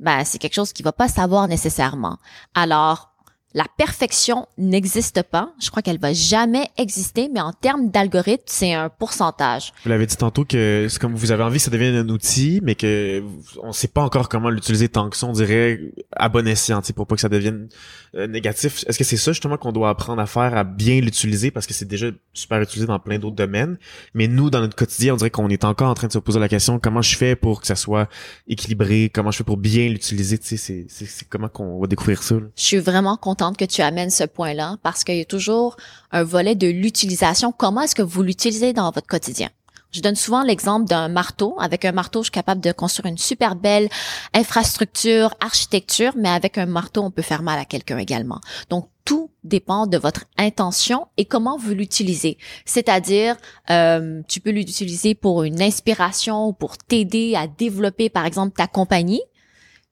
ben, 0.00 0.24
c'est 0.24 0.38
quelque 0.38 0.54
chose 0.54 0.72
qu'il 0.72 0.84
va 0.84 0.92
pas 0.92 1.08
savoir 1.08 1.46
nécessairement. 1.48 2.16
Alors, 2.54 3.12
la 3.54 3.64
perfection 3.78 4.46
n'existe 4.58 5.22
pas. 5.22 5.54
Je 5.62 5.70
crois 5.70 5.82
qu'elle 5.82 5.98
va 5.98 6.12
jamais 6.12 6.68
exister, 6.76 7.30
mais 7.32 7.40
en 7.40 7.52
termes 7.52 7.90
d'algorithme, 7.90 8.44
c'est 8.46 8.74
un 8.74 8.90
pourcentage. 8.90 9.72
Vous 9.82 9.88
l'avez 9.88 10.06
dit 10.06 10.16
tantôt 10.16 10.44
que 10.44 10.86
c'est 10.90 11.00
comme 11.00 11.14
vous 11.14 11.32
avez 11.32 11.42
envie 11.42 11.56
que 11.56 11.64
ça 11.64 11.70
devienne 11.70 11.94
un 11.94 12.08
outil, 12.10 12.60
mais 12.62 12.74
que 12.74 13.22
on 13.62 13.72
sait 13.72 13.88
pas 13.88 14.02
encore 14.02 14.28
comment 14.28 14.50
l'utiliser 14.50 14.88
tant 14.90 15.08
que 15.08 15.16
ça, 15.16 15.26
on 15.26 15.32
dirait 15.32 15.80
à 16.12 16.28
bon 16.28 16.46
escient, 16.46 16.82
tu 16.82 16.88
sais, 16.88 16.92
pour 16.92 17.06
pas 17.06 17.14
que 17.14 17.20
ça 17.22 17.30
devienne 17.30 17.68
euh, 18.14 18.26
négatif. 18.26 18.84
Est-ce 18.88 18.98
que 18.98 19.04
c'est 19.04 19.16
ça 19.16 19.32
justement 19.32 19.56
qu'on 19.56 19.72
doit 19.72 19.88
apprendre 19.88 20.20
à 20.20 20.26
faire, 20.26 20.54
à 20.54 20.64
bien 20.64 21.00
l'utiliser? 21.00 21.50
Parce 21.50 21.66
que 21.66 21.72
c'est 21.72 21.88
déjà 21.88 22.08
super 22.34 22.60
utilisé 22.60 22.86
dans 22.86 22.98
plein 22.98 23.18
d'autres 23.18 23.36
domaines, 23.36 23.78
mais 24.12 24.28
nous 24.28 24.50
dans 24.50 24.60
notre 24.60 24.76
quotidien, 24.76 25.14
on 25.14 25.16
dirait 25.16 25.30
qu'on 25.30 25.48
est 25.48 25.64
encore 25.64 25.88
en 25.88 25.94
train 25.94 26.08
de 26.08 26.12
se 26.12 26.18
poser 26.18 26.40
la 26.40 26.48
question 26.48 26.78
comment 26.78 27.00
je 27.00 27.16
fais 27.16 27.36
pour 27.36 27.62
que 27.62 27.66
ça 27.66 27.76
soit 27.76 28.08
équilibré, 28.48 29.10
comment 29.12 29.30
je 29.30 29.38
fais 29.38 29.44
pour 29.44 29.56
bien 29.56 29.88
l'utiliser, 29.88 30.36
tu 30.36 30.58
sais, 30.58 30.86
c'est 30.88 31.28
comment 31.28 31.48
qu'on 31.48 31.80
va 31.80 31.86
découvrir 31.86 32.22
ça. 32.22 32.34
là? 32.34 32.46
Je 32.54 32.62
suis 32.62 32.78
vraiment 32.78 33.16
contente 33.16 33.45
que 33.54 33.64
tu 33.64 33.82
amènes 33.82 34.10
ce 34.10 34.24
point-là 34.24 34.76
parce 34.82 35.04
qu'il 35.04 35.16
y 35.16 35.20
a 35.20 35.24
toujours 35.24 35.76
un 36.12 36.24
volet 36.24 36.54
de 36.54 36.68
l'utilisation. 36.68 37.52
Comment 37.52 37.82
est-ce 37.82 37.94
que 37.94 38.02
vous 38.02 38.22
l'utilisez 38.22 38.72
dans 38.72 38.90
votre 38.90 39.06
quotidien? 39.06 39.50
Je 39.92 40.00
donne 40.02 40.16
souvent 40.16 40.42
l'exemple 40.42 40.86
d'un 40.86 41.08
marteau. 41.08 41.56
Avec 41.58 41.84
un 41.84 41.92
marteau, 41.92 42.20
je 42.20 42.24
suis 42.24 42.32
capable 42.32 42.60
de 42.60 42.72
construire 42.72 43.10
une 43.10 43.18
super 43.18 43.56
belle 43.56 43.88
infrastructure, 44.34 45.34
architecture, 45.40 46.12
mais 46.16 46.28
avec 46.28 46.58
un 46.58 46.66
marteau, 46.66 47.02
on 47.02 47.10
peut 47.10 47.22
faire 47.22 47.42
mal 47.42 47.58
à 47.58 47.64
quelqu'un 47.64 47.98
également. 47.98 48.40
Donc, 48.68 48.88
tout 49.06 49.30
dépend 49.44 49.86
de 49.86 49.96
votre 49.96 50.24
intention 50.36 51.06
et 51.16 51.24
comment 51.24 51.56
vous 51.56 51.72
l'utilisez. 51.72 52.36
C'est-à-dire, 52.64 53.36
euh, 53.70 54.20
tu 54.28 54.40
peux 54.40 54.50
l'utiliser 54.50 55.14
pour 55.14 55.44
une 55.44 55.62
inspiration 55.62 56.48
ou 56.48 56.52
pour 56.52 56.76
t'aider 56.76 57.34
à 57.36 57.46
développer, 57.46 58.10
par 58.10 58.26
exemple, 58.26 58.54
ta 58.54 58.66
compagnie. 58.66 59.22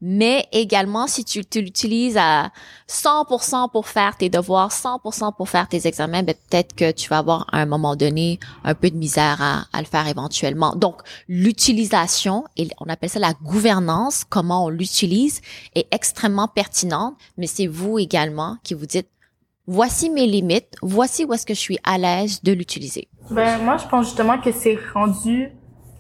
Mais 0.07 0.47
également, 0.53 1.07
si 1.07 1.25
tu, 1.25 1.43
l'utilises 1.55 2.19
à 2.19 2.51
100% 2.91 3.71
pour 3.71 3.89
faire 3.89 4.19
tes 4.19 4.29
devoirs, 4.29 4.69
100% 4.69 5.35
pour 5.35 5.49
faire 5.49 5.67
tes 5.67 5.87
examens, 5.87 6.23
ben 6.23 6.35
peut-être 6.35 6.75
que 6.75 6.91
tu 6.91 7.09
vas 7.09 7.19
avoir 7.19 7.47
à 7.53 7.61
un 7.61 7.65
moment 7.65 7.97
donné 7.97 8.39
un 8.65 8.75
peu 8.75 8.91
de 8.91 8.97
misère 8.97 9.41
à, 9.41 9.65
à 9.73 9.81
le 9.81 9.87
faire 9.87 10.07
éventuellement. 10.07 10.77
Donc, 10.77 11.01
l'utilisation, 11.27 12.45
et 12.59 12.69
on 12.83 12.91
appelle 12.91 13.09
ça 13.09 13.19
la 13.19 13.33
gouvernance, 13.33 14.25
comment 14.29 14.67
on 14.67 14.69
l'utilise, 14.69 15.41
est 15.75 15.87
extrêmement 15.91 16.49
pertinente, 16.49 17.15
mais 17.39 17.47
c'est 17.47 17.67
vous 17.67 17.99
également 17.99 18.59
qui 18.63 18.75
vous 18.75 18.85
dites, 18.85 19.09
voici 19.67 20.11
mes 20.11 20.27
limites, 20.27 20.77
voici 20.83 21.25
où 21.25 21.33
est-ce 21.33 21.47
que 21.47 21.55
je 21.55 21.61
suis 21.61 21.79
à 21.83 21.97
l'aise 21.97 22.43
de 22.43 22.53
l'utiliser. 22.53 23.09
Ben, 23.31 23.57
moi, 23.63 23.79
je 23.79 23.89
pense 23.89 24.05
justement 24.05 24.39
que 24.39 24.53
c'est 24.53 24.79
rendu, 24.93 25.51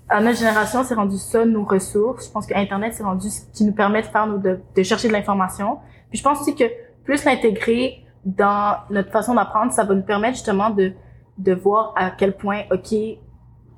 à 0.08 0.20
notre 0.20 0.38
génération, 0.38 0.84
c'est 0.84 0.94
rendu 0.94 1.16
ça, 1.16 1.44
nos 1.44 1.64
ressources. 1.64 2.26
Je 2.26 2.30
pense 2.30 2.46
que 2.46 2.54
Internet, 2.54 2.94
c'est 2.94 3.02
rendu 3.02 3.30
ce 3.30 3.40
qui 3.52 3.64
nous 3.64 3.72
permet 3.72 4.02
de 4.02 4.06
faire 4.06 4.28
de 4.28 4.82
chercher 4.82 5.08
de 5.08 5.12
l'information. 5.12 5.78
Puis 6.10 6.18
je 6.18 6.22
pense 6.22 6.40
aussi 6.40 6.54
que 6.54 6.64
plus 7.04 7.24
l'intégrer 7.24 8.04
dans 8.24 8.76
notre 8.90 9.10
façon 9.10 9.34
d'apprendre, 9.34 9.72
ça 9.72 9.84
va 9.84 9.94
nous 9.94 10.02
permettre 10.02 10.34
justement 10.34 10.70
de, 10.70 10.92
de 11.38 11.54
voir 11.54 11.92
à 11.96 12.10
quel 12.10 12.36
point, 12.36 12.62
OK, 12.70 12.94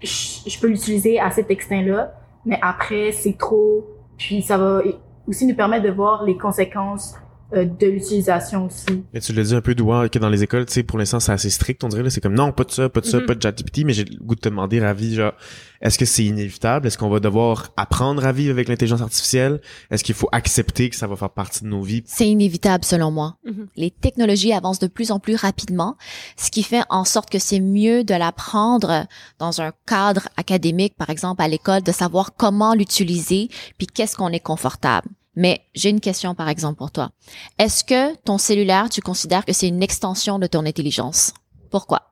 je, 0.02 0.50
je 0.50 0.60
peux 0.60 0.68
l'utiliser 0.68 1.18
à 1.18 1.30
cet 1.30 1.50
extent-là, 1.50 2.12
mais 2.44 2.58
après, 2.62 3.12
c'est 3.12 3.36
trop. 3.36 3.86
Puis 4.16 4.42
ça 4.42 4.56
va 4.58 4.82
aussi 5.26 5.46
nous 5.46 5.56
permettre 5.56 5.84
de 5.84 5.90
voir 5.90 6.24
les 6.24 6.36
conséquences 6.36 7.16
euh, 7.54 7.64
de 7.64 7.86
l'utilisation 7.86 8.66
aussi. 8.66 9.04
Mais 9.14 9.20
tu 9.20 9.32
l'as 9.32 9.44
dit 9.44 9.54
un 9.54 9.60
peu 9.60 9.74
doigt 9.74 10.08
que 10.08 10.18
dans 10.18 10.28
les 10.28 10.42
écoles, 10.42 10.66
tu 10.66 10.72
sais, 10.72 10.82
pour 10.82 10.98
l'instant, 10.98 11.20
c'est 11.20 11.32
assez 11.32 11.50
strict, 11.50 11.84
on 11.84 11.88
dirait, 11.88 12.02
là. 12.02 12.10
C'est 12.10 12.20
comme, 12.20 12.34
non, 12.34 12.50
pas 12.52 12.64
de 12.64 12.70
ça, 12.72 12.88
pas 12.88 13.00
de 13.00 13.06
ça, 13.06 13.18
Mhm. 13.18 13.26
pas 13.26 13.34
de 13.34 13.42
ChatGPT, 13.42 13.84
mais 13.84 13.92
j'ai 13.92 14.04
le 14.04 14.16
goût 14.20 14.34
de 14.34 14.40
te 14.40 14.48
demander, 14.48 14.80
Ravi, 14.80 15.14
genre, 15.14 15.32
est-ce 15.80 15.98
que 15.98 16.04
c'est 16.04 16.24
inévitable? 16.24 16.86
Est-ce 16.86 16.98
qu'on 16.98 17.08
va 17.10 17.20
devoir 17.20 17.72
apprendre 17.76 18.24
à 18.24 18.32
vivre 18.32 18.50
avec 18.50 18.68
l'intelligence 18.68 19.00
artificielle? 19.02 19.60
Est-ce 19.90 20.02
qu'il 20.02 20.14
faut 20.14 20.28
accepter 20.32 20.90
que 20.90 20.96
ça 20.96 21.06
va 21.06 21.14
faire 21.16 21.30
partie 21.30 21.62
de 21.62 21.68
nos 21.68 21.82
vies? 21.82 22.02
C'est 22.06 22.28
inévitable 22.28 22.84
selon 22.84 23.10
moi. 23.10 23.36
Mhm. 23.44 23.68
Les 23.76 23.90
technologies 23.90 24.52
avancent 24.52 24.78
de 24.80 24.86
plus 24.88 25.10
en 25.10 25.20
plus 25.20 25.36
rapidement, 25.36 25.96
ce 26.36 26.50
qui 26.50 26.62
fait 26.62 26.82
en 26.90 27.04
sorte 27.04 27.30
que 27.30 27.38
c'est 27.38 27.60
mieux 27.60 28.02
de 28.04 28.14
l'apprendre 28.14 29.06
dans 29.38 29.60
un 29.60 29.72
cadre 29.86 30.28
académique, 30.36 30.94
par 30.96 31.10
exemple 31.10 31.42
à 31.42 31.48
l'école, 31.48 31.82
de 31.82 31.92
savoir 31.92 32.34
comment 32.36 32.74
l'utiliser, 32.74 33.48
puis 33.78 33.86
qu'est-ce 33.86 34.16
qu'on 34.16 34.30
est 34.30 34.40
confortable. 34.40 35.08
Mais 35.36 35.60
j'ai 35.74 35.90
une 35.90 36.00
question 36.00 36.34
par 36.34 36.48
exemple 36.48 36.78
pour 36.78 36.90
toi. 36.90 37.10
Est-ce 37.58 37.84
que 37.84 38.16
ton 38.16 38.38
cellulaire, 38.38 38.88
tu 38.88 39.00
considères 39.02 39.44
que 39.44 39.52
c'est 39.52 39.68
une 39.68 39.82
extension 39.82 40.38
de 40.38 40.46
ton 40.46 40.64
intelligence? 40.64 41.32
Pourquoi? 41.70 42.10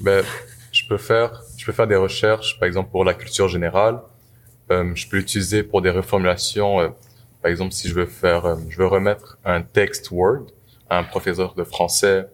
Ben, 0.00 0.24
je 0.72 0.86
peux 0.88 0.98
faire, 0.98 1.42
je 1.56 1.64
peux 1.64 1.72
faire 1.72 1.86
des 1.86 1.96
recherches, 1.96 2.58
par 2.58 2.66
exemple 2.66 2.90
pour 2.90 3.04
la 3.04 3.14
culture 3.14 3.48
générale. 3.48 4.00
Euh, 4.70 4.92
je 4.94 5.08
peux 5.08 5.18
l'utiliser 5.18 5.62
pour 5.62 5.82
des 5.82 5.90
reformulations. 5.90 6.80
euh, 6.80 6.88
par 7.40 7.50
exemple, 7.50 7.72
si 7.72 7.88
je 7.88 7.94
veux 7.94 8.06
faire, 8.06 8.44
euh, 8.46 8.56
je 8.68 8.78
veux 8.78 8.86
remettre 8.86 9.38
un 9.44 9.62
texte 9.62 10.10
Word 10.10 10.46
à 10.90 10.98
un 10.98 11.04
professeur 11.04 11.54
de 11.54 11.62
français 11.62 12.26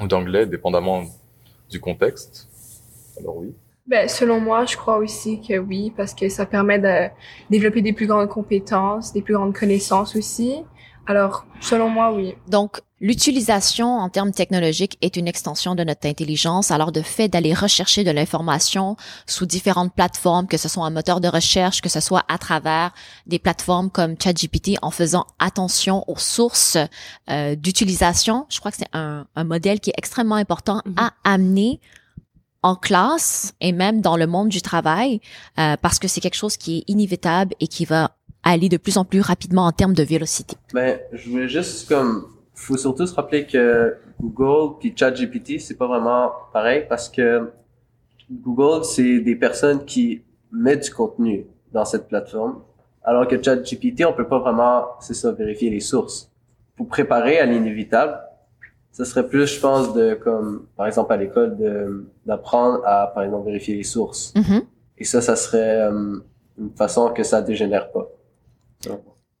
ou 0.00 0.06
d'anglais, 0.08 0.46
dépendamment 0.46 1.04
du 1.68 1.78
contexte. 1.78 2.48
Alors 3.18 3.36
oui. 3.36 3.54
Ben, 3.90 4.08
selon 4.08 4.40
moi, 4.40 4.66
je 4.66 4.76
crois 4.76 4.98
aussi 4.98 5.40
que 5.40 5.58
oui, 5.58 5.92
parce 5.96 6.14
que 6.14 6.28
ça 6.28 6.46
permet 6.46 6.78
de 6.78 7.10
développer 7.50 7.82
des 7.82 7.92
plus 7.92 8.06
grandes 8.06 8.28
compétences, 8.28 9.12
des 9.12 9.20
plus 9.20 9.34
grandes 9.34 9.52
connaissances 9.52 10.14
aussi. 10.14 10.62
Alors, 11.08 11.44
selon 11.60 11.88
moi, 11.88 12.12
oui. 12.12 12.36
Donc, 12.46 12.80
l'utilisation 13.00 13.88
en 13.88 14.08
termes 14.08 14.30
technologiques 14.30 14.96
est 15.02 15.16
une 15.16 15.26
extension 15.26 15.74
de 15.74 15.82
notre 15.82 16.06
intelligence. 16.06 16.70
Alors, 16.70 16.92
de 16.92 17.02
fait 17.02 17.26
d'aller 17.26 17.52
rechercher 17.52 18.04
de 18.04 18.12
l'information 18.12 18.94
sous 19.26 19.44
différentes 19.44 19.92
plateformes, 19.92 20.46
que 20.46 20.56
ce 20.56 20.68
soit 20.68 20.86
un 20.86 20.90
moteur 20.90 21.20
de 21.20 21.26
recherche, 21.26 21.80
que 21.80 21.88
ce 21.88 21.98
soit 21.98 22.22
à 22.28 22.38
travers 22.38 22.92
des 23.26 23.40
plateformes 23.40 23.90
comme 23.90 24.14
ChatGPT, 24.22 24.78
en 24.82 24.92
faisant 24.92 25.26
attention 25.40 26.04
aux 26.06 26.18
sources 26.18 26.78
euh, 27.28 27.56
d'utilisation, 27.56 28.46
je 28.50 28.60
crois 28.60 28.70
que 28.70 28.76
c'est 28.76 28.90
un, 28.92 29.26
un 29.34 29.44
modèle 29.44 29.80
qui 29.80 29.90
est 29.90 29.98
extrêmement 29.98 30.36
important 30.36 30.80
Mhm. 30.86 30.94
à 30.96 31.12
amener 31.24 31.80
en 32.62 32.76
classe 32.76 33.54
et 33.60 33.72
même 33.72 34.00
dans 34.00 34.16
le 34.16 34.26
monde 34.26 34.48
du 34.48 34.62
travail, 34.62 35.20
euh, 35.58 35.76
parce 35.80 35.98
que 35.98 36.08
c'est 36.08 36.20
quelque 36.20 36.36
chose 36.36 36.56
qui 36.56 36.78
est 36.78 36.84
inévitable 36.88 37.54
et 37.60 37.66
qui 37.66 37.84
va 37.84 38.16
aller 38.42 38.68
de 38.68 38.76
plus 38.76 38.96
en 38.96 39.04
plus 39.04 39.20
rapidement 39.20 39.66
en 39.66 39.72
termes 39.72 39.94
de 39.94 40.02
vélocité. 40.02 40.56
Ben, 40.72 40.98
je 41.12 41.30
voulais 41.30 41.48
juste 41.48 41.88
comme 41.88 42.26
faut 42.54 42.76
surtout 42.76 43.06
se 43.06 43.14
rappeler 43.14 43.46
que 43.46 43.96
Google 44.20 44.76
puis 44.78 44.92
ChatGPT, 44.94 45.58
c'est 45.60 45.76
pas 45.76 45.86
vraiment 45.86 46.30
pareil 46.52 46.84
parce 46.88 47.08
que 47.08 47.50
Google, 48.30 48.84
c'est 48.84 49.20
des 49.20 49.34
personnes 49.34 49.84
qui 49.84 50.22
mettent 50.52 50.84
du 50.84 50.90
contenu 50.90 51.46
dans 51.72 51.84
cette 51.84 52.06
plateforme, 52.06 52.62
alors 53.02 53.26
que 53.26 53.42
ChatGPT, 53.42 54.04
on 54.04 54.12
peut 54.12 54.28
pas 54.28 54.38
vraiment, 54.38 54.84
c'est 55.00 55.14
ça, 55.14 55.32
vérifier 55.32 55.70
les 55.70 55.80
sources. 55.80 56.30
Pour 56.76 56.88
préparer 56.88 57.38
à 57.38 57.46
l'inévitable, 57.46 58.18
ça 58.92 59.04
serait 59.04 59.26
plus, 59.26 59.46
je 59.46 59.60
pense, 59.60 59.94
de 59.94 60.14
comme, 60.14 60.66
par 60.76 60.86
exemple, 60.86 61.12
à 61.12 61.16
l'école, 61.16 61.56
de 61.56 62.06
d'apprendre 62.26 62.80
à, 62.84 63.06
par 63.14 63.22
exemple, 63.22 63.46
vérifier 63.46 63.76
les 63.76 63.84
sources. 63.84 64.34
Mhm. 64.34 64.62
Et 64.98 65.04
ça, 65.04 65.22
ça 65.22 65.36
serait 65.36 65.80
euh, 65.80 66.18
une 66.58 66.70
façon 66.76 67.10
que 67.10 67.22
ça 67.22 67.40
dégénère 67.40 67.90
pas. 67.90 68.08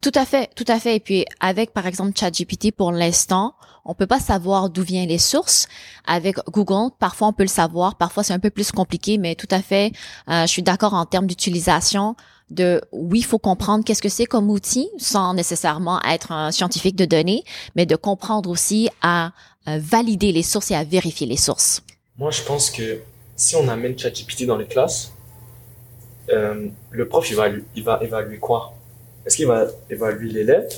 Tout 0.00 0.12
à 0.14 0.24
fait, 0.24 0.48
tout 0.54 0.64
à 0.66 0.78
fait. 0.78 0.96
Et 0.96 1.00
puis 1.00 1.26
avec 1.40 1.74
par 1.74 1.86
exemple 1.86 2.18
ChatGPT 2.18 2.72
pour 2.72 2.90
l'instant, 2.90 3.54
on 3.84 3.94
peut 3.94 4.06
pas 4.06 4.18
savoir 4.18 4.70
d'où 4.70 4.82
viennent 4.82 5.08
les 5.08 5.18
sources. 5.18 5.68
Avec 6.06 6.36
Google, 6.48 6.90
parfois 6.98 7.28
on 7.28 7.32
peut 7.34 7.42
le 7.42 7.48
savoir, 7.48 7.96
parfois 7.96 8.22
c'est 8.22 8.32
un 8.32 8.38
peu 8.38 8.48
plus 8.48 8.72
compliqué, 8.72 9.18
mais 9.18 9.34
tout 9.34 9.48
à 9.50 9.60
fait, 9.60 9.92
euh, 10.30 10.42
je 10.42 10.46
suis 10.46 10.62
d'accord 10.62 10.94
en 10.94 11.04
termes 11.04 11.26
d'utilisation. 11.26 12.16
De 12.50 12.80
oui, 12.92 13.20
il 13.20 13.24
faut 13.24 13.38
comprendre 13.38 13.84
qu'est-ce 13.84 14.02
que 14.02 14.08
c'est 14.08 14.26
comme 14.26 14.50
outil, 14.50 14.88
sans 14.98 15.34
nécessairement 15.34 16.00
être 16.02 16.32
un 16.32 16.50
scientifique 16.50 16.96
de 16.96 17.04
données, 17.04 17.44
mais 17.76 17.86
de 17.86 17.96
comprendre 17.96 18.50
aussi 18.50 18.88
à 19.02 19.32
euh, 19.68 19.78
valider 19.80 20.32
les 20.32 20.42
sources 20.42 20.70
et 20.70 20.74
à 20.74 20.82
vérifier 20.84 21.26
les 21.26 21.36
sources. 21.36 21.82
Moi, 22.18 22.30
je 22.30 22.42
pense 22.42 22.70
que 22.70 23.00
si 23.36 23.54
on 23.56 23.68
amène 23.68 23.96
ChatGPT 23.98 24.46
dans 24.46 24.56
les 24.56 24.66
classes, 24.66 25.12
euh, 26.30 26.68
le 26.90 27.08
prof, 27.08 27.28
il 27.30 27.36
va, 27.36 27.48
il 27.76 27.84
va 27.84 28.00
évaluer 28.02 28.38
quoi? 28.38 28.74
Est-ce 29.24 29.36
qu'il 29.36 29.46
va 29.46 29.66
évaluer 29.88 30.30
l'élève? 30.30 30.68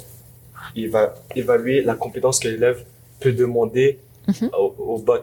Il 0.75 0.91
va 0.91 1.15
évaluer 1.35 1.83
la 1.83 1.95
compétence 1.95 2.39
que 2.39 2.49
l'élève 2.49 2.85
peut 3.21 3.33
demander 3.33 3.99
Mhm. 4.29 4.51
au, 4.57 4.75
au 4.79 4.99
bot. 4.99 5.19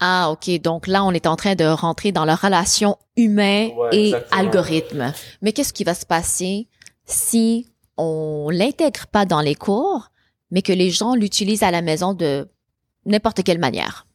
Ah, 0.00 0.30
ok. 0.30 0.60
Donc 0.60 0.86
là, 0.86 1.04
on 1.04 1.12
est 1.12 1.26
en 1.26 1.36
train 1.36 1.54
de 1.54 1.64
rentrer 1.64 2.12
dans 2.12 2.24
la 2.24 2.34
relation 2.34 2.96
humain 3.16 3.68
Ouais, 3.76 3.88
et 3.92 4.06
exactement. 4.08 4.40
algorithme. 4.40 5.12
Mais 5.42 5.52
qu'est-ce 5.52 5.72
qui 5.72 5.84
va 5.84 5.94
se 5.94 6.06
passer 6.06 6.68
si 7.06 7.68
on 7.96 8.48
l'intègre 8.50 9.06
pas 9.06 9.24
dans 9.24 9.40
les 9.40 9.54
cours, 9.54 10.10
mais 10.50 10.62
que 10.62 10.72
les 10.72 10.90
gens 10.90 11.14
l'utilisent 11.14 11.62
à 11.62 11.70
la 11.70 11.82
maison 11.82 12.12
de 12.14 12.48
n'importe 13.06 13.42
quelle 13.44 13.58
manière? 13.58 14.06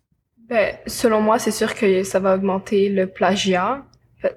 Ben, 0.50 0.76
selon 0.88 1.22
moi, 1.22 1.38
c'est 1.40 1.52
sûr 1.52 1.76
que 1.76 2.04
ça 2.04 2.20
va 2.20 2.36
augmenter 2.36 2.90
le 2.90 3.08
plagiat, 3.08 3.84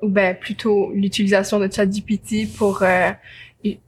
ou 0.02 0.08
ben 0.08 0.37
plutôt 0.37 0.92
l'utilisation 0.92 1.58
de 1.58 1.68
ChatGPT 1.72 2.54
pour 2.56 2.82
euh, 2.82 3.11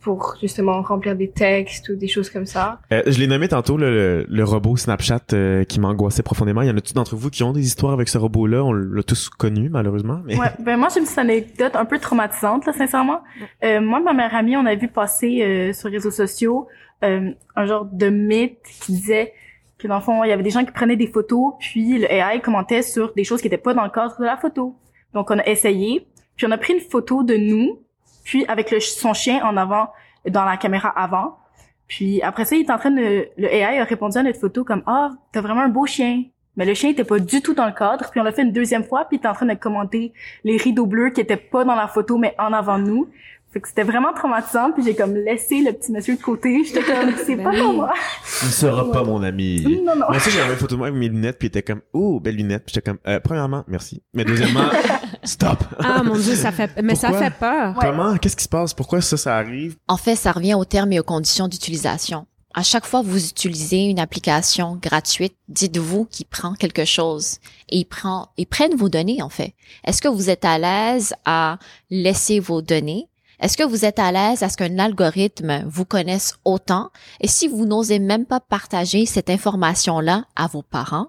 pour 0.00 0.37
justement 0.40 0.83
remplir 0.83 1.16
des 1.16 1.31
textes 1.31 1.88
ou 1.88 1.97
des 1.97 2.09
choses 2.09 2.31
comme 2.31 2.47
ça. 2.47 2.81
Euh, 2.93 3.02
je 3.07 3.19
l'ai 3.19 3.26
nommé 3.26 3.49
tantôt, 3.49 3.76
le, 3.76 4.25
le 4.28 4.45
robot 4.45 4.76
Snapchat 4.76 5.21
euh, 5.33 5.64
qui 5.64 5.81
m'angoissait 5.81 6.23
profondément. 6.23 6.62
Il 6.62 6.69
y 6.69 6.71
en 6.71 6.76
a-tu 6.76 6.95
d'entre 6.95 7.16
vous 7.16 7.31
qui 7.31 7.43
ont 7.43 7.52
des 7.52 7.66
histoires 7.66 7.93
avec 7.93 8.09
ce 8.09 8.19
robot-là? 8.19 8.64
On 8.64 8.73
l'a 8.73 9.02
tous 9.02 9.28
connu, 9.28 9.69
malheureusement. 9.69 10.21
Mais... 10.25 10.38
Ouais, 10.38 10.50
ben 10.61 10.76
moi 10.76 10.88
j'ai 10.93 11.00
une 11.00 11.07
petite 11.07 11.19
anecdote 11.19 11.76
un 11.76 11.85
peu 11.85 11.99
traumatisante 11.99 12.66
là, 12.66 12.73
sincèrement. 12.73 13.21
Euh, 13.62 13.81
moi, 13.81 14.00
ma 14.00 14.12
meilleure 14.12 14.35
amie, 14.35 14.57
on 14.57 14.66
a 14.66 14.75
vu 14.75 14.88
passer 14.88 15.43
euh, 15.43 15.73
sur 15.73 15.88
les 15.88 15.97
réseaux 15.97 16.11
sociaux 16.11 16.69
euh, 17.02 17.31
un 17.57 17.66
genre 17.66 17.85
de 17.85 18.09
mythe 18.09 18.59
qui 18.81 18.93
disait 18.93 19.33
que 19.78 19.88
dans 19.88 19.97
le 19.97 20.02
fond, 20.02 20.25
il 20.25 20.28
y 20.28 20.33
avait 20.33 20.43
des 20.43 20.50
gens 20.50 20.64
qui 20.64 20.73
prenaient 20.73 20.97
des 20.97 21.09
photos, 21.09 21.54
puis 21.59 21.99
le 21.99 22.11
AI 22.11 22.40
commentait 22.40 22.83
sur 22.83 23.12
des 23.14 23.25
choses 23.25 23.40
qui 23.40 23.49
étaient 23.49 23.59
pas 23.59 23.75
dans 23.75 23.85
le 23.85 23.90
cadre 23.90 24.19
de 24.19 24.25
la 24.25 24.37
photo. 24.37 24.76
Donc 25.12 25.31
on 25.31 25.38
a 25.38 25.47
essayé, 25.47 26.07
puis 26.37 26.47
on 26.47 26.50
a 26.50 26.59
pris 26.59 26.75
une 26.75 26.81
photo 26.81 27.23
de 27.23 27.37
nous, 27.37 27.81
puis 28.25 28.45
avec 28.47 28.71
le, 28.71 28.81
son 28.81 29.12
chien 29.14 29.45
en 29.45 29.57
avant 29.57 29.90
dans 30.28 30.45
la 30.45 30.57
caméra 30.57 30.88
avant. 30.88 31.38
Puis 31.87 32.23
après 32.23 32.45
ça, 32.45 32.57
il 32.57 32.62
est 32.62 32.71
en 32.71 32.78
train 32.78 32.90
de 32.90 33.28
le 33.37 33.52
AI 33.52 33.78
a 33.78 33.85
répondu 33.85 34.19
à 34.19 34.23
notre 34.23 34.40
photo 34.40 34.64
comme 34.64 34.83
ah, 34.87 35.11
t'as 35.33 35.40
vraiment 35.40 35.61
un 35.61 35.69
beau 35.69 35.87
chien. 35.87 36.25
Mais 36.57 36.64
le 36.64 36.75
chien 36.75 36.90
était 36.90 37.04
pas 37.04 37.19
du 37.19 37.43
tout 37.43 37.54
dans 37.54 37.66
le 37.66 37.73
cadre. 37.73 38.09
Puis 38.11 38.21
on 38.21 38.23
l'a 38.23 38.33
fait 38.33 38.43
une 38.43 38.52
deuxième 38.52 38.85
fois, 38.85 39.07
puis 39.07 39.16
il 39.16 39.19
était 39.19 39.28
en 39.28 39.35
train 39.35 39.47
de 39.47 39.54
commenter 39.54 40.12
les 40.45 40.57
rideaux 40.57 40.87
bleus 40.87 41.11
qui 41.11 41.21
étaient 41.21 41.37
pas 41.37 41.64
dans 41.64 41.75
la 41.75 41.88
photo, 41.88 42.16
mais 42.16 42.35
en 42.38 42.52
avant 42.52 42.78
de 42.78 42.85
nous. 42.85 43.09
Fait 43.52 43.61
que 43.61 43.69
c'était 43.69 43.85
vraiment 43.85 44.12
traumatisant, 44.12 44.73
puis 44.73 44.83
j'ai 44.83 44.97
comme 44.97 45.14
laissé 45.14 45.61
le 45.61 45.73
petit 45.73 45.93
monsieur 45.93 46.16
de 46.16 46.21
côté. 46.21 46.64
J'étais 46.64 46.83
comme, 46.83 47.12
c'est 47.25 47.37
Ben 47.37 47.45
pas 47.45 47.57
pour 47.57 47.73
moi. 47.73 47.95
Il 48.43 48.47
ne 48.47 48.52
sera 48.52 48.90
pas 48.90 49.04
mon 49.04 49.23
ami. 49.23 49.64
Non, 49.85 49.95
non. 49.95 50.07
Moi 50.09 50.16
aussi, 50.16 50.31
j'avais 50.31 50.52
une 50.52 50.59
photo 50.59 50.75
de 50.75 50.78
moi 50.78 50.88
avec 50.88 50.99
mes 50.99 51.09
lunettes, 51.09 51.38
puis 51.38 51.47
il 51.47 51.50
était 51.50 51.62
comme, 51.62 51.81
oh, 51.93 52.19
belle 52.19 52.35
lunette. 52.35 52.64
Puis 52.64 52.75
j'étais 52.75 52.90
comme, 52.90 52.99
euh, 53.07 53.21
premièrement, 53.21 53.62
merci. 53.69 54.02
Mais 54.12 54.25
deuxièmement, 54.25 54.64
stop. 55.25 55.59
Ah 55.78 56.02
mon 56.02 56.16
dieu, 56.16 56.35
ça 56.35 56.52
fait 56.52 56.71
mais 56.83 56.95
ça 56.95 57.12
fait 57.12 57.33
peur. 57.33 57.75
Comment? 57.81 58.16
Qu'est-ce 58.16 58.37
qui 58.37 58.45
se 58.45 58.49
passe? 58.49 58.75
Pourquoi 58.75 59.00
ça, 59.00 59.16
ça 59.16 59.37
arrive? 59.37 59.76
En 59.88 59.97
fait, 59.97 60.16
ça 60.16 60.33
revient 60.33 60.54
aux 60.54 60.64
termes 60.64 60.93
et 60.93 61.00
aux 61.00 61.04
conditions 61.04 61.49
d'utilisation. 61.49 62.26
À 62.57 62.62
chaque 62.62 62.87
fois 62.87 63.02
que 63.02 63.07
vous 63.07 63.26
utilisez 63.26 63.83
une 63.83 63.99
application 63.99 64.78
gratuite, 64.81 65.35
dites-vous 65.49 66.04
qu'il 66.04 66.26
prend 66.26 66.54
quelque 66.54 66.85
chose 66.85 67.38
et 67.69 67.78
il 67.78 67.85
prend, 67.85 68.28
ils 68.37 68.47
prennent 68.47 68.76
vos 68.76 68.88
données, 68.88 69.23
en 69.23 69.28
fait. 69.28 69.54
Est-ce 69.85 70.00
que 70.00 70.07
vous 70.07 70.31
êtes 70.31 70.45
à 70.45 70.57
l'aise 70.59 71.14
à 71.25 71.59
laisser 71.90 72.38
vos 72.38 72.62
données? 72.62 73.09
Est-ce 73.40 73.57
que 73.57 73.64
vous 73.64 73.85
êtes 73.85 73.99
à 73.99 74.12
l'aise 74.12 74.45
à 74.45 74.49
ce 74.49 74.57
qu'un 74.57 74.78
algorithme 74.78 75.64
vous 75.66 75.85
connaisse 75.85 76.35
autant? 76.45 76.90
Et 77.21 77.26
si 77.26 77.49
vous 77.49 77.66
n'osez 77.66 77.99
même 77.99 78.25
pas 78.25 78.38
partager 78.38 79.04
cette 79.04 79.31
information-là 79.31 80.25
à 80.37 80.47
vos 80.47 80.62
parents, 80.62 81.09